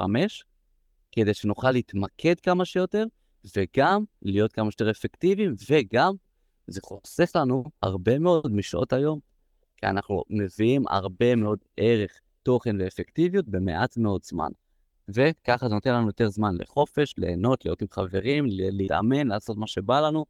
[0.00, 0.26] אה,
[1.12, 3.04] כדי שנוכל להתמקד כמה שיותר,
[3.56, 6.14] וגם להיות כמה שיותר אפקטיביים, וגם
[6.66, 9.20] זה חוסך לנו הרבה מאוד משעות היום,
[9.76, 14.50] כי אנחנו מביאים הרבה מאוד ערך, תוכן ואפקטיביות במעט מאוד זמן.
[15.08, 20.00] וככה זה נותן לנו יותר זמן לחופש, ליהנות, להיות עם חברים, להתאמן, לעשות מה שבא
[20.00, 20.26] לנו,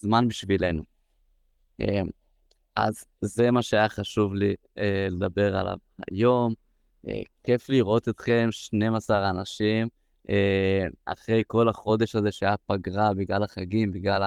[0.00, 0.82] זמן בשבילנו.
[1.80, 2.06] אמ,
[2.76, 5.76] אז זה מה שהיה חשוב לי אה, לדבר עליו
[6.10, 6.54] היום.
[7.08, 9.88] אה, כיף לראות אתכם, 12 אנשים.
[10.28, 14.22] אה, אחרי כל החודש הזה שהיה פגרה בגלל החגים, בגלל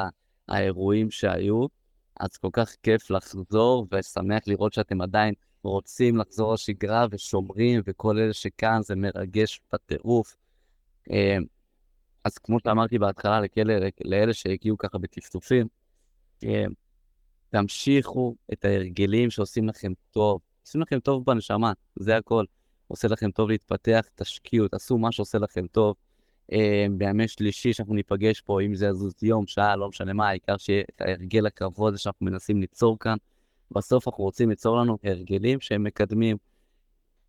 [0.47, 1.65] האירועים שהיו,
[2.19, 8.34] אז כל כך כיף לחזור, ושמח לראות שאתם עדיין רוצים לחזור לשגרה ושומרים, וכל אלה
[8.34, 10.36] שכאן זה מרגש בטירוף.
[11.12, 11.38] אה,
[12.23, 15.67] אז כמו שאמרתי בהתחלה לכאלה, לאלה שהגיעו ככה בטפטופים,
[16.43, 16.65] אה,
[17.49, 20.41] תמשיכו את ההרגלים שעושים לכם טוב.
[20.62, 22.45] עושים לכם טוב בנשמה, זה הכל.
[22.88, 25.96] עושה לכם טוב להתפתח, תשקיעו, תעשו מה שעושה לכם טוב.
[26.52, 30.58] אה, בימי שלישי שאנחנו ניפגש פה, אם זה יזוז יום, שעה, לא משנה מה, העיקר
[30.58, 31.46] שיהיה את ההרגל
[31.88, 33.17] הזה שאנחנו מנסים ליצור כאן.
[33.72, 36.38] בסוף אנחנו רוצים ליצור לנו הרגלים שהם מקדמים.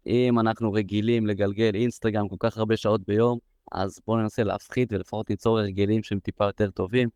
[0.07, 3.38] אם אנחנו רגילים לגלגל אינסטגרם כל כך הרבה שעות ביום,
[3.73, 7.09] אז בואו ננסה להפחית ולפחות ליצור הרגלים שהם טיפה יותר טובים.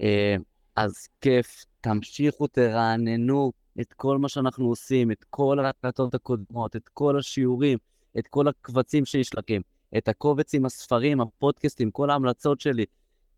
[0.00, 0.36] אה,
[0.76, 7.18] אז כיף, תמשיכו, תרעננו, את כל מה שאנחנו עושים, את כל ההקלטות הקודמות, את כל
[7.18, 7.78] השיעורים,
[8.18, 9.60] את כל הקבצים שיש לכם,
[9.98, 12.84] את הקובץ עם הספרים, הפודקאסטים, כל ההמלצות שלי.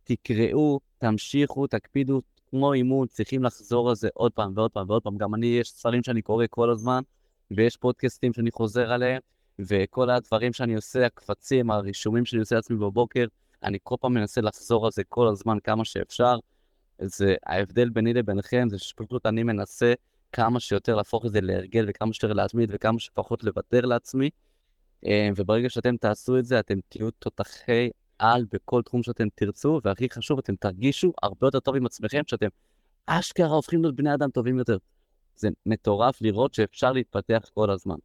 [0.05, 5.16] תקראו, תמשיכו, תקפידו, כמו אימון, צריכים לחזור על זה עוד פעם ועוד פעם ועוד פעם.
[5.16, 7.02] גם אני, יש ספרים שאני קורא כל הזמן,
[7.50, 9.20] ויש פודקאסטים שאני חוזר עליהם,
[9.59, 13.26] וכל הדברים שאני עושה, הקבצים, הרישומים שאני עושה לעצמי בבוקר,
[13.62, 16.38] אני כל פעם מנסה לחזור על זה כל הזמן כמה שאפשר.
[16.98, 19.92] זה ההבדל ביני לביניכם, זה שפשוט אני מנסה
[20.33, 24.31] כמה שיותר להפוך את זה להרגל וכמה שיותר להתמיד וכמה שפחות לוותר לעצמי.
[25.07, 30.11] אה, וברגע שאתם תעשו את זה, אתם תהיו תותחי על בכל תחום שאתם תרצו, והכי
[30.11, 32.47] חשוב, אתם תרגישו הרבה יותר טוב עם עצמכם, שאתם
[33.07, 34.77] אשכרה הופכים להיות בני אדם טובים יותר.
[35.37, 37.97] זה מטורף לראות שאפשר להתפתח כל הזמן.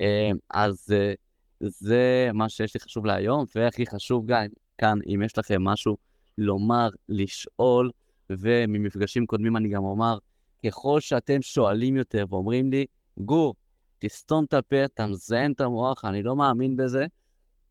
[0.00, 1.12] אה, אז אה,
[1.60, 4.46] זה מה שיש לי חשוב להיום, והכי חשוב גם
[4.78, 5.96] כאן, אם יש לכם משהו
[6.38, 7.90] לומר, לשאול,
[8.30, 10.18] וממפגשים קודמים אני גם אומר,
[10.66, 12.86] ככל שאתם שואלים יותר ואומרים לי,
[13.18, 13.54] גור,
[13.98, 17.06] תסתום את הפה, אתה מזיין את המוח, אני לא מאמין בזה,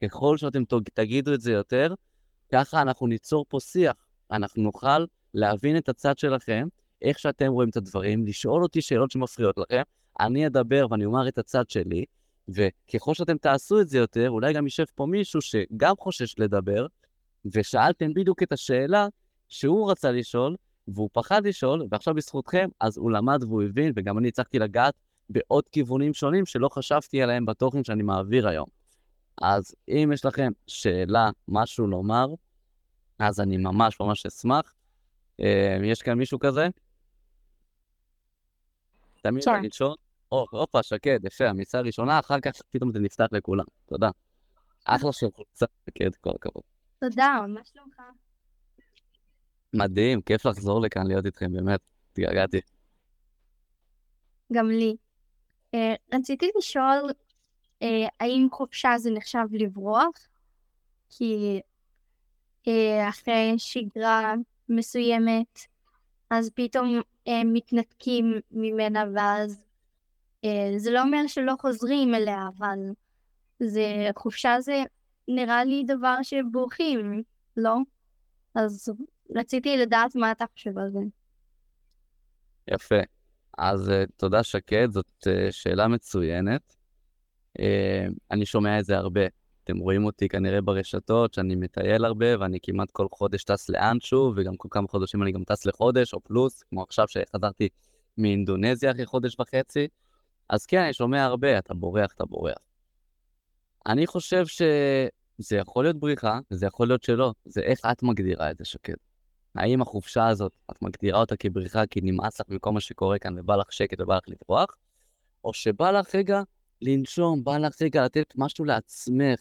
[0.03, 1.93] ככל שאתם תגידו את זה יותר,
[2.51, 3.93] ככה אנחנו ניצור פה שיח.
[4.31, 6.67] אנחנו נוכל להבין את הצד שלכם,
[7.01, 9.81] איך שאתם רואים את הדברים, לשאול אותי שאלות שמפריעות לכם,
[10.19, 12.05] אני אדבר ואני אומר את הצד שלי,
[12.47, 16.87] וככל שאתם תעשו את זה יותר, אולי גם יישב פה מישהו שגם חושש לדבר,
[17.45, 19.07] ושאלתם בדיוק את השאלה
[19.47, 20.55] שהוא רצה לשאול,
[20.87, 24.93] והוא פחד לשאול, ועכשיו בזכותכם, אז הוא למד והוא הבין, וגם אני הצלחתי לגעת
[25.29, 28.67] בעוד כיוונים שונים שלא חשבתי עליהם בתוכן שאני מעביר היום.
[29.41, 32.27] אז אם יש לכם שאלה, משהו לומר,
[33.19, 34.73] אז אני ממש ממש אשמח.
[35.39, 36.67] אה, יש כאן מישהו כזה?
[39.21, 39.53] תמיד כן.
[39.53, 39.95] להגיד שון.
[40.31, 43.65] או, הופה, שקד, יפה, המיצה הראשונה, אחר כך פתאום זה נפתח לכולם.
[43.85, 44.09] תודה.
[44.85, 46.63] אחלה של חולצה, שקד, כל הכבוד.
[46.99, 48.01] תודה, מה שלומך?
[49.77, 51.79] מדהים, כיף לחזור לכאן, להיות איתכם, באמת,
[52.11, 52.61] התגעגעתי.
[54.53, 54.95] גם לי.
[55.73, 57.11] אה, רציתי לשאול,
[57.81, 60.27] אה, האם חופשה זה נחשב לברוח?
[61.09, 61.61] כי
[62.67, 64.33] אה, אחרי שגרה
[64.69, 65.59] מסוימת,
[66.29, 69.61] אז פתאום אה, מתנתקים ממנה, ואז
[70.77, 72.79] זה לא אומר שלא חוזרים אליה, אבל
[73.59, 74.83] זה, חופשה זה
[75.27, 77.23] נראה לי דבר שבורחים,
[77.57, 77.75] לא?
[78.55, 78.89] אז
[79.35, 80.99] רציתי לדעת מה אתה חושב על זה.
[82.67, 82.99] יפה.
[83.57, 86.75] אז uh, תודה, שקד, זאת uh, שאלה מצוינת.
[87.57, 87.61] Uh,
[88.31, 89.21] אני שומע את זה הרבה.
[89.63, 94.57] אתם רואים אותי כנראה ברשתות, שאני מטייל הרבה, ואני כמעט כל חודש טס לאנשהו, וגם
[94.57, 97.69] כל כמה חודשים אני גם טס לחודש או פלוס, כמו עכשיו שחזרתי
[98.17, 99.87] מאינדונזיה אחרי חודש וחצי.
[100.49, 102.57] אז כן, אני שומע הרבה, אתה בורח, אתה בורח.
[103.87, 107.33] אני חושב שזה יכול להיות בריחה, וזה יכול להיות שלא.
[107.45, 108.93] זה איך את מגדירה את זה, שקד.
[109.55, 113.55] האם החופשה הזאת, את מגדירה אותה כבריחה כי נמאס לך מכל מה שקורה כאן ובא
[113.55, 114.75] לך שקט ובא לך לברוח,
[115.43, 116.41] או שבא לך רגע
[116.81, 119.39] לנשום, בא לך רגע לתת משהו לעצמך,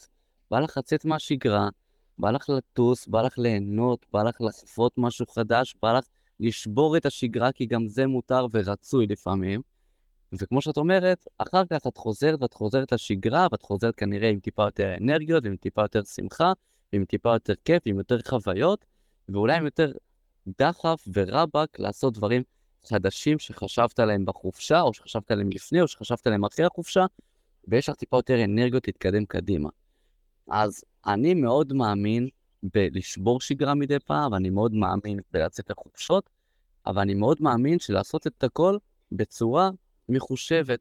[0.51, 1.69] בא לך לצאת מהשגרה,
[2.19, 6.05] בא לך לטוס, בא לך ליהנות, בא לך לחוות משהו חדש, בא לך
[6.41, 9.61] לשבור את השגרה, כי גם זה מותר ורצוי לפעמים.
[10.33, 14.65] וכמו שאת אומרת, אחר כך את חוזרת ואת חוזרת לשגרה, ואת חוזרת כנראה עם טיפה
[14.65, 16.53] יותר אנרגיות, ועם טיפה יותר שמחה,
[16.93, 18.85] ועם טיפה יותר כיף, ועם יותר חוויות,
[19.29, 19.93] ואולי עם יותר
[20.59, 22.43] דחף ורבאק לעשות דברים
[22.89, 27.07] חדשים שחשבת עליהם בחופשה, או שחשבת עליהם לפני, או שחשבת עליהם אחרי החופשה,
[27.69, 29.69] ויש לך טיפה יותר אנרגיות להתקדם קדימה.
[30.51, 32.29] אז אני מאוד מאמין
[32.63, 36.31] בלשבור שגרה מדי פעם, ואני מאוד מאמין בלצאת לחופשות,
[36.87, 38.79] אבל אני מאוד מאמין שלעשות את הכל
[39.13, 39.71] בצורה
[40.09, 40.81] מחושבת.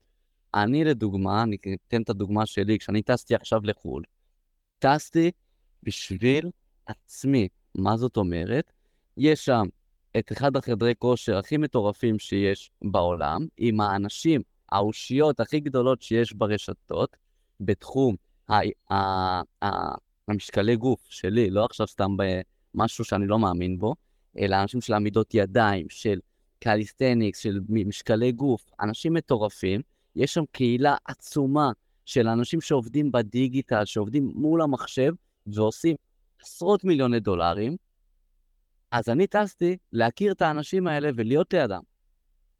[0.53, 4.03] אני לדוגמה, אני אתן את הדוגמה שלי, כשאני טסתי עכשיו לחו"ל,
[4.79, 5.31] טסתי
[5.83, 6.49] בשביל
[6.85, 7.47] עצמי.
[7.75, 8.71] מה זאת אומרת?
[9.17, 9.63] יש שם
[10.17, 17.17] את אחד החדרי כושר הכי מטורפים שיש בעולם, עם האנשים, האושיות הכי גדולות שיש ברשתות,
[17.59, 18.15] בתחום
[18.49, 19.95] ה- ה- ה-
[20.27, 23.95] המשקלי גוף שלי, לא עכשיו סתם במשהו שאני לא מאמין בו,
[24.37, 26.19] אלא אנשים של עמידות ידיים, של
[26.59, 29.81] קליסטניקס, של משקלי גוף, אנשים מטורפים.
[30.15, 31.71] יש שם קהילה עצומה
[32.05, 35.13] של אנשים שעובדים בדיגיטל, שעובדים מול המחשב
[35.47, 35.95] ועושים
[36.43, 37.77] עשרות מיליוני דולרים,
[38.91, 41.81] אז אני טסתי להכיר את האנשים האלה ולהיות לידם.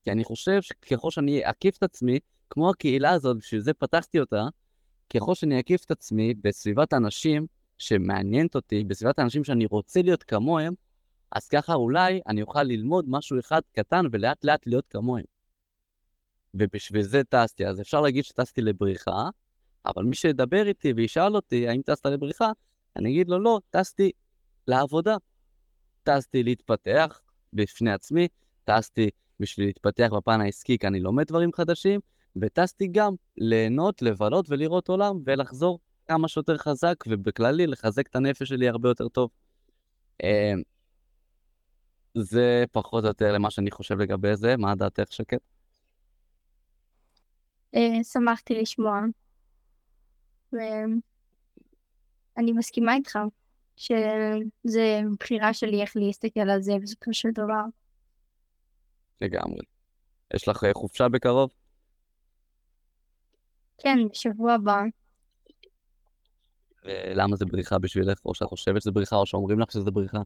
[0.03, 2.19] כי אני חושב שככל שאני אקיף את עצמי,
[2.49, 4.43] כמו הקהילה הזאת, בשביל זה פתחתי אותה,
[5.09, 10.73] ככל שאני אקיף את עצמי בסביבת אנשים שמעניינת אותי, בסביבת אנשים שאני רוצה להיות כמוהם,
[11.31, 15.25] אז ככה אולי אני אוכל ללמוד משהו אחד קטן ולאט לאט להיות כמוהם.
[16.53, 17.65] ובשביל זה טסתי.
[17.65, 19.29] אז אפשר להגיד שטסתי לבריחה,
[19.85, 22.51] אבל מי שידבר איתי וישאל אותי האם טסת לבריחה,
[22.95, 24.11] אני אגיד לו, לא, טסתי
[24.67, 25.15] לעבודה.
[26.03, 27.21] טסתי להתפתח
[27.53, 28.27] בפני עצמי,
[28.63, 31.99] טסתי בשביל להתפתח בפן העסקי, כי אני לומד דברים חדשים,
[32.35, 38.69] וטסתי גם ליהנות, לבלות ולראות עולם, ולחזור כמה שיותר חזק, ובכללי לחזק את הנפש שלי
[38.69, 39.29] הרבה יותר טוב.
[40.23, 40.61] אמ,
[42.17, 45.39] זה פחות או יותר למה שאני חושב לגבי זה, מה דעתך שקט?
[47.75, 48.99] אה, שמחתי לשמוע.
[52.37, 53.19] ואני מסכימה איתך
[53.75, 57.63] שזה בחירה שלי איך להסתכל על זה בסופו של דבר.
[59.21, 59.59] לגמרי.
[60.33, 61.49] יש לך אה, חופשה בקרוב?
[63.77, 64.81] כן, בשבוע הבא.
[67.15, 70.17] למה זה בריחה בשבילך, או שאת חושבת שזה בריחה, או שאומרים לך שזה בריחה?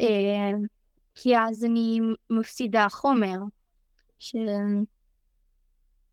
[0.00, 0.50] אה,
[1.14, 3.38] כי אז אני מפסידה חומר
[4.18, 4.46] של...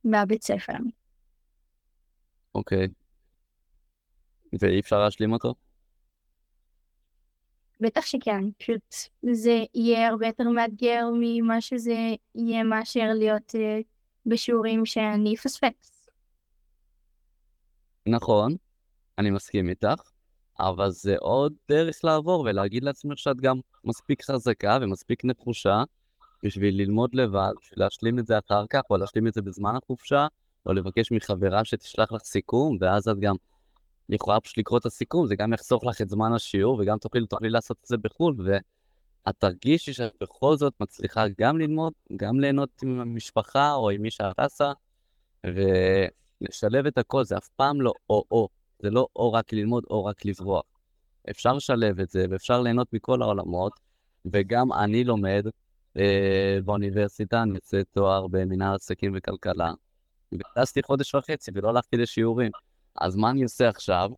[0.03, 0.73] מהבית ספר.
[2.55, 2.87] אוקיי.
[4.61, 5.53] ואי אפשר להשלים אותו?
[7.81, 8.95] בטח שכן, פשוט
[9.31, 11.95] זה יהיה הרבה יותר מאתגר ממה שזה
[12.35, 13.79] יהיה מאשר להיות אה,
[14.25, 16.09] בשיעורים שאני אפספס.
[18.07, 18.55] נכון,
[19.17, 20.01] אני מסכים איתך,
[20.59, 25.83] אבל זה עוד דרך לעבור ולהגיד לעצמך שאת גם מספיק חזקה ומספיק נחושה
[26.43, 30.27] בשביל ללמוד לבד, בשביל להשלים את זה אחר כך, או להשלים את זה בזמן החופשה,
[30.65, 33.35] או לבקש מחברה שתשלח לך סיכום, ואז את גם
[34.09, 37.49] יכולה פשוט לקרוא את הסיכום, זה גם יחסוך לך את זמן השיעור, וגם תוכלי, תוכלי
[37.49, 42.99] לעשות את זה בחו"ל, ואת תרגישי שאת בכל זאת מצליחה גם ללמוד, גם ליהנות עם
[42.99, 44.71] המשפחה או עם מי שאת טסה,
[45.45, 48.49] ולשלב את הכל, זה אף פעם לא או-או,
[48.79, 50.63] זה לא או רק ללמוד או רק לברוח.
[51.29, 53.73] אפשר לשלב את זה, ואפשר ליהנות מכל העולמות,
[54.25, 55.47] וגם אני לומד
[55.97, 59.73] אה, באוניברסיטה, אני יוצא תואר במנהל עסקים וכלכלה,
[60.33, 62.51] וטסתי חודש וחצי ולא הלכתי לשיעורים.
[63.01, 64.11] אז מה אני עושה עכשיו?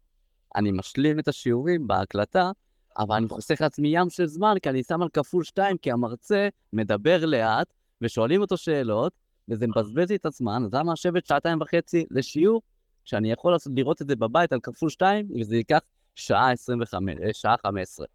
[0.55, 2.51] אני משלים את השיעורים בהקלטה,
[2.97, 6.49] אבל אני חוסך לעצמי ים של זמן, כי אני שם על כפול שתיים, כי המרצה
[6.73, 7.67] מדבר לאט,
[8.01, 9.13] ושואלים אותו שאלות,
[9.49, 12.61] וזה מבזבז לי את הזמן, אז למה לשבת שעתיים וחצי לשיעור,
[13.05, 15.79] שאני יכול לעשות, לראות את זה בבית על כפול שתיים, וזה ייקח
[16.15, 18.05] שעה עשרים וחמש, אה, שעה חמש עשרה.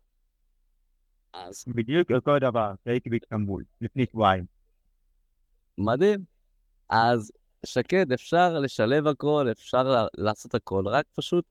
[1.33, 4.45] אז בדיוק אותו דבר, שהייתי באיסטנבול, לפני שבועיים.
[5.79, 6.25] מדהים.
[6.89, 7.33] אז
[7.67, 11.45] שקד, אפשר לשלב הכל, אפשר לעשות הכל, רק פשוט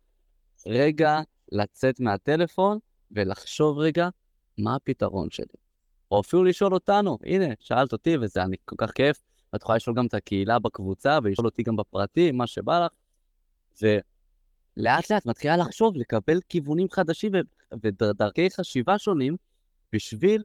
[0.67, 1.19] רגע
[1.51, 2.79] לצאת מהטלפון
[3.11, 4.09] ולחשוב רגע
[4.57, 5.45] מה הפתרון שלי.
[6.11, 9.21] או אפילו לשאול אותנו, הנה, שאלת אותי וזה אני כל כך כיף,
[9.53, 12.91] ואת יכולה לשאול גם את הקהילה בקבוצה ולשאול אותי גם בפרטי, מה שבא לך,
[13.81, 17.31] ולאט לאט מתחילה לחשוב, לקבל כיוונים חדשים
[17.83, 19.35] ודרכי חשיבה שונים,
[19.93, 20.43] בשביל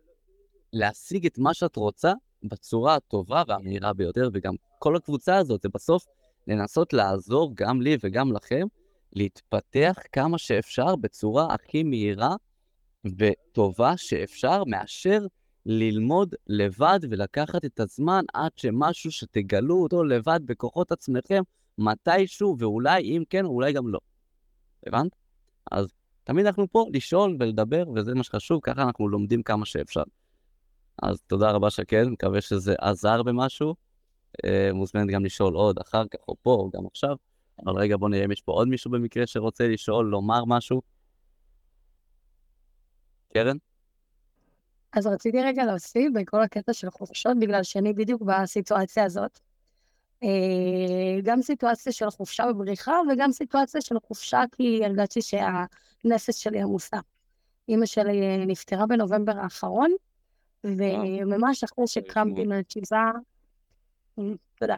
[0.73, 2.13] להשיג את מה שאת רוצה
[2.43, 6.05] בצורה הטובה והמהירה ביותר, וגם כל הקבוצה הזאת זה בסוף
[6.47, 8.67] לנסות לעזור גם לי וגם לכם
[9.13, 12.37] להתפתח כמה שאפשר בצורה הכי מהירה
[13.19, 15.27] וטובה שאפשר, מאשר
[15.67, 21.43] ללמוד לבד ולקחת את הזמן עד שמשהו שתגלו אותו לבד בכוחות עצמכם
[21.79, 23.99] מתישהו, ואולי אם כן, אולי גם לא.
[24.87, 25.17] הבנת?
[25.71, 25.87] אז
[26.25, 30.03] תמיד אנחנו פה לשאול ולדבר, וזה מה שחשוב, ככה אנחנו לומדים כמה שאפשר.
[31.03, 33.75] אז תודה רבה שקד, מקווה שזה עזר במשהו.
[34.45, 37.17] אה, מוזמנת גם לשאול עוד אחר כך, או פה, או גם עכשיו.
[37.67, 40.83] אבל רגע, בוא נראה אם יש פה עוד מישהו במקרה שרוצה לשאול, לומר משהו.
[43.35, 43.57] קרן?
[44.93, 49.41] אז רציתי רגע להוסיף בכל הקטע של חופשות, בגלל שאני בדיוק בסיטואציה הזאת.
[50.23, 50.29] אה,
[51.23, 56.97] גם סיטואציה של חופשה בבריחה, וגם סיטואציה של חופשה כי הרגשתי שהנפש שלי עמוסה.
[57.69, 59.91] אימא שלי נפטרה בנובמבר האחרון,
[60.67, 63.13] וממש אחרי שקמתי מהשבעה,
[64.59, 64.77] תודה.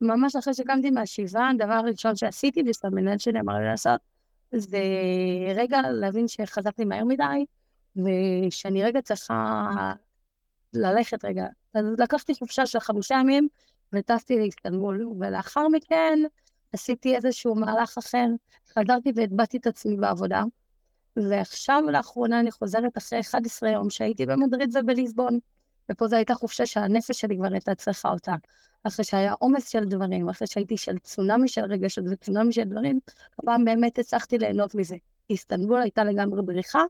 [0.00, 4.00] ממש אחרי שקמתי מהשבעה, הדבר הראשון שעשיתי, ושהמנהל שלי אמר לי לעשות,
[4.52, 4.78] זה
[5.54, 7.44] רגע להבין שחזרתי מהר מדי,
[7.96, 9.92] ושאני רגע צריכה
[10.74, 11.46] ללכת רגע.
[11.74, 13.48] אז לקחתי חופשה של חמישה ימים,
[13.92, 16.18] וטסתי לאיסטנבול, ולאחר מכן
[16.72, 18.26] עשיתי איזשהו מהלך אחר,
[18.78, 20.42] חזרתי והטבעתי את עצמי בעבודה,
[21.16, 25.38] ועכשיו לאחרונה אני חוזרת אחרי 11 יום שהייתי במדריד ובליסבון,
[25.90, 28.34] ופה זו הייתה חופשה שהנפש שלי כבר הייתה צריכה אותה.
[28.84, 33.00] אחרי שהיה עומס של דברים, אחרי שהייתי של צונאמי של רגשות וצונאמי של דברים,
[33.38, 34.96] הפעם באמת הצלחתי ליהנות מזה.
[35.30, 36.82] איסטנבול הייתה לגמרי בריחה,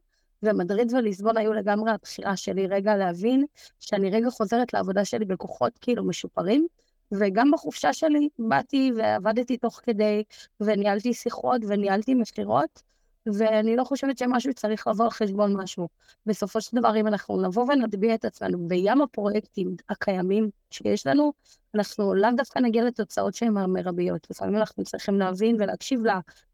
[0.43, 3.45] ומדריד וליסבון היו לגמרי הבחירה שלי רגע להבין
[3.81, 6.67] שאני רגע חוזרת לעבודה שלי בכוחות כאילו משופרים,
[7.13, 10.23] וגם בחופשה שלי באתי ועבדתי תוך כדי,
[10.61, 12.83] וניהלתי שיחות וניהלתי מכירות,
[13.27, 15.89] ואני לא חושבת שמשהו צריך לבוא על חשבון משהו.
[16.27, 21.33] בסופו של דבר, אם אנחנו נבוא ונטביע את עצמנו בים הפרויקטים הקיימים שיש לנו,
[21.75, 24.27] אנחנו לאו דווקא נגיע לתוצאות שהן המרביות.
[24.31, 26.01] לפעמים אנחנו צריכים להבין ולהקשיב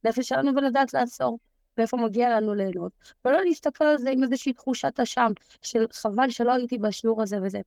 [0.04, 1.38] לנפש שלנו ולדעת לעצור.
[1.78, 2.92] ואיפה מגיע לנו ליהנות,
[3.24, 7.60] ולא להסתכל על זה עם איזושהי תחושת אשם של חבל שלא הייתי בשיעור הזה וזה.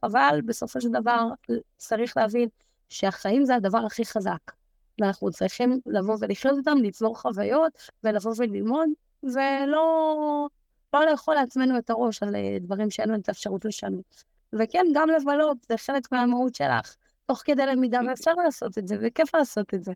[0.00, 1.28] חבל, בסופו של דבר,
[1.76, 2.48] צריך להבין
[2.88, 4.52] שהחיים זה הדבר הכי חזק.
[5.00, 7.72] ואנחנו צריכים לבוא ולחיות אותם, לצבור חוויות,
[8.04, 8.88] ולבוא וללמוד,
[9.22, 10.48] ולא
[10.96, 14.24] לא לאכול לעצמנו את הראש על אה, דברים שאין לנו את האפשרות לשנות.
[14.52, 16.94] וכן, גם לבלות, זה חלק מהמהות שלך,
[17.26, 19.92] תוך כדי למידה, ואפשר לעשות את זה, וכיף לעשות את זה.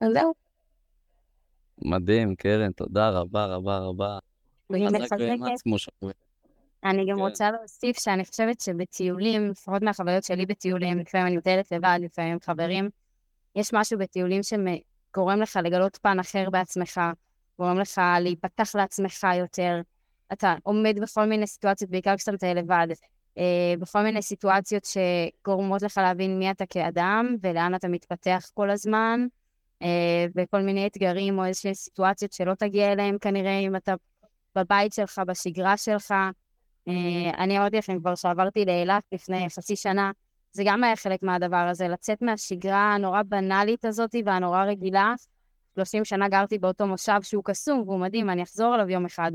[0.00, 0.34] אז זהו.
[1.78, 4.18] מדהים, קרן, תודה רבה רבה רבה.
[5.62, 6.16] כמו שאומרים.
[6.84, 7.22] אני גם כן.
[7.22, 12.40] רוצה להוסיף שאני חושבת שבטיולים, לפחות מהחוויות שלי בטיולים, לפעמים אני מטיילת לבד, לפעמים עם
[12.40, 12.90] חברים,
[13.56, 14.40] יש משהו בטיולים
[15.14, 17.00] גורם לך לגלות פן אחר בעצמך,
[17.58, 19.80] גורם לך להיפתח לעצמך יותר.
[20.32, 22.86] אתה עומד בכל מיני סיטואציות, בעיקר כשאתה לבד,
[23.38, 29.26] אה, בכל מיני סיטואציות שגורמות לך להבין מי אתה כאדם ולאן אתה מתפתח כל הזמן,
[29.82, 33.94] אה, וכל מיני אתגרים או איזשהן סיטואציות שלא תגיע אליהם כנראה אם אתה
[34.56, 36.14] בבית שלך, בשגרה שלך.
[36.88, 40.10] אה, אני אמרתי לכם כבר שעברתי לאילת לפני חצי שנה,
[40.52, 45.14] זה גם היה חלק מהדבר הזה, לצאת מהשגרה הנורא בנאלית הזאת והנורא רגילה.
[45.74, 49.32] 30 שנה גרתי באותו מושב שהוא קסום והוא מדהים, אני אחזור אליו יום אחד.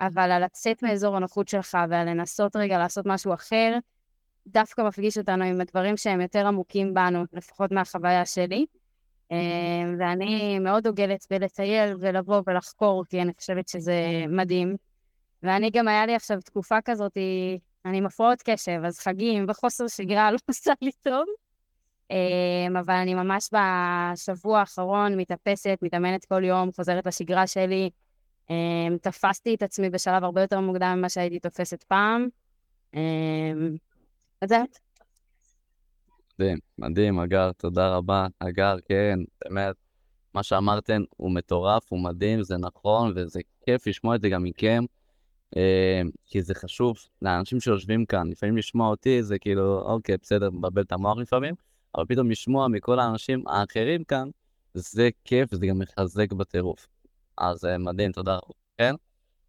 [0.00, 3.78] אבל על לצאת מאזור הנוחות שלך ועל לנסות רגע לעשות משהו אחר,
[4.46, 8.66] דווקא מפגיש אותנו עם הדברים שהם יותר עמוקים בנו, לפחות מהחוויה שלי.
[9.32, 9.36] אה,
[9.98, 14.76] ואני מאוד דוגלת בלטייל ולבוא ולחקור, כי אני חושבת שזה מדהים.
[15.42, 17.16] ואני גם, היה לי עכשיו תקופה כזאת,
[17.86, 21.24] אני עם הפרעות קשב, אז חגים וחוסר שגרה לא עושה לי טוב.
[22.10, 27.90] אה, אבל אני ממש בשבוע האחרון מתאפסת, מתאמנת כל יום, חוזרת לשגרה שלי.
[28.50, 32.28] אה, תפסתי את עצמי בשלב הרבה יותר מוקדם ממה שהייתי תופסת פעם.
[34.40, 34.64] אז זהו.
[36.38, 38.26] מדהים, מדהים, אגר, תודה רבה.
[38.38, 39.74] אגר, כן, באמת,
[40.34, 44.84] מה שאמרתם הוא מטורף, הוא מדהים, זה נכון, וזה כיף לשמוע את זה גם מכם,
[46.26, 48.30] כי זה חשוב לאנשים שיושבים כאן.
[48.30, 51.54] לפעמים לשמוע אותי זה כאילו, אוקיי, בסדר, מבלבל את המוח לפעמים,
[51.94, 54.28] אבל פתאום לשמוע מכל האנשים האחרים כאן,
[54.74, 56.86] זה כיף, וזה גם מחזק בטירוף.
[57.38, 58.38] אז אה, מדהים, תודה.
[58.78, 58.94] כן?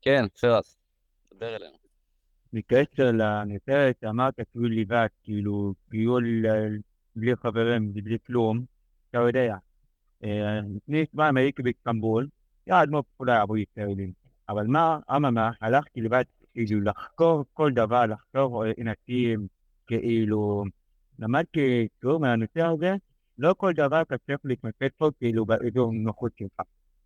[0.02, 0.78] כן, פרס,
[1.34, 1.78] דבר אלינו.
[2.54, 6.45] בקשר לנפרת, אמרת כאילו לבד, כאילו, טיול
[7.16, 8.66] בלי חברים ובלי כלום,
[9.10, 9.56] אתה יודע.
[10.24, 12.28] אה, לפני שבועיים הייתי באיסטנבול,
[12.68, 14.26] יעד מאוד פופולרי עבור ישראלים.
[14.50, 16.24] אבל מה, אממה, הלכתי לבד,
[16.54, 19.48] כאילו, לחקור כל דבר, לחקור עינתים,
[19.88, 20.64] כאילו,
[21.20, 22.95] למדתי כאילו מהנושא הזה,
[23.38, 26.62] לא כל דבר אתה צריך להתמקד פה, כאילו, באזור נוחות שלך.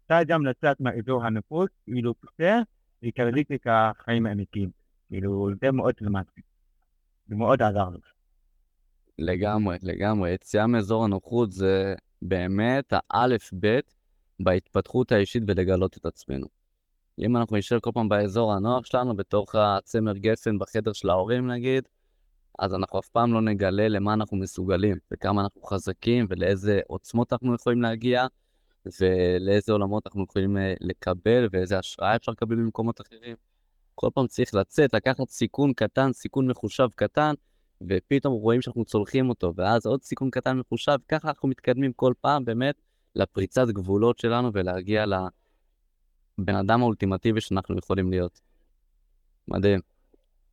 [0.05, 2.59] אתה גם לצאת מהאזור הנוחות, כאילו, קצר,
[3.03, 4.69] ותרליק את החיים האמיתיים.
[5.09, 6.41] כאילו, זה מאוד למדתי.
[7.27, 7.97] זה מאוד עזר לי.
[9.19, 10.31] לגמרי, לגמרי.
[10.31, 13.93] יציאה מאזור הנוחות זה באמת האלף-בית
[14.39, 16.60] בהתפתחות האישית ולגלות את עצמנו.
[17.21, 21.87] אם אנחנו נשאר כל פעם באזור הנוח שלנו, בתוך הצמר גפן בחדר של ההורים נגיד,
[22.59, 27.55] אז אנחנו אף פעם לא נגלה למה אנחנו מסוגלים, וכמה אנחנו חזקים, ולאיזה עוצמות אנחנו
[27.55, 28.27] יכולים להגיע,
[29.01, 33.35] ולאיזה עולמות אנחנו יכולים אה, לקבל, ואיזה השראה אפשר לקבל במקומות אחרים.
[33.95, 37.33] כל פעם צריך לצאת, לקחת סיכון קטן, סיכון מחושב קטן,
[37.89, 42.45] ופתאום רואים שאנחנו צולחים אותו, ואז עוד סיכון קטן מחושב, ככה אנחנו מתקדמים כל פעם
[42.45, 42.75] באמת
[43.15, 45.05] לפריצת גבולות שלנו ולהגיע
[46.37, 48.41] לבן אדם האולטימטיבי שאנחנו יכולים להיות.
[49.47, 49.79] מדהים.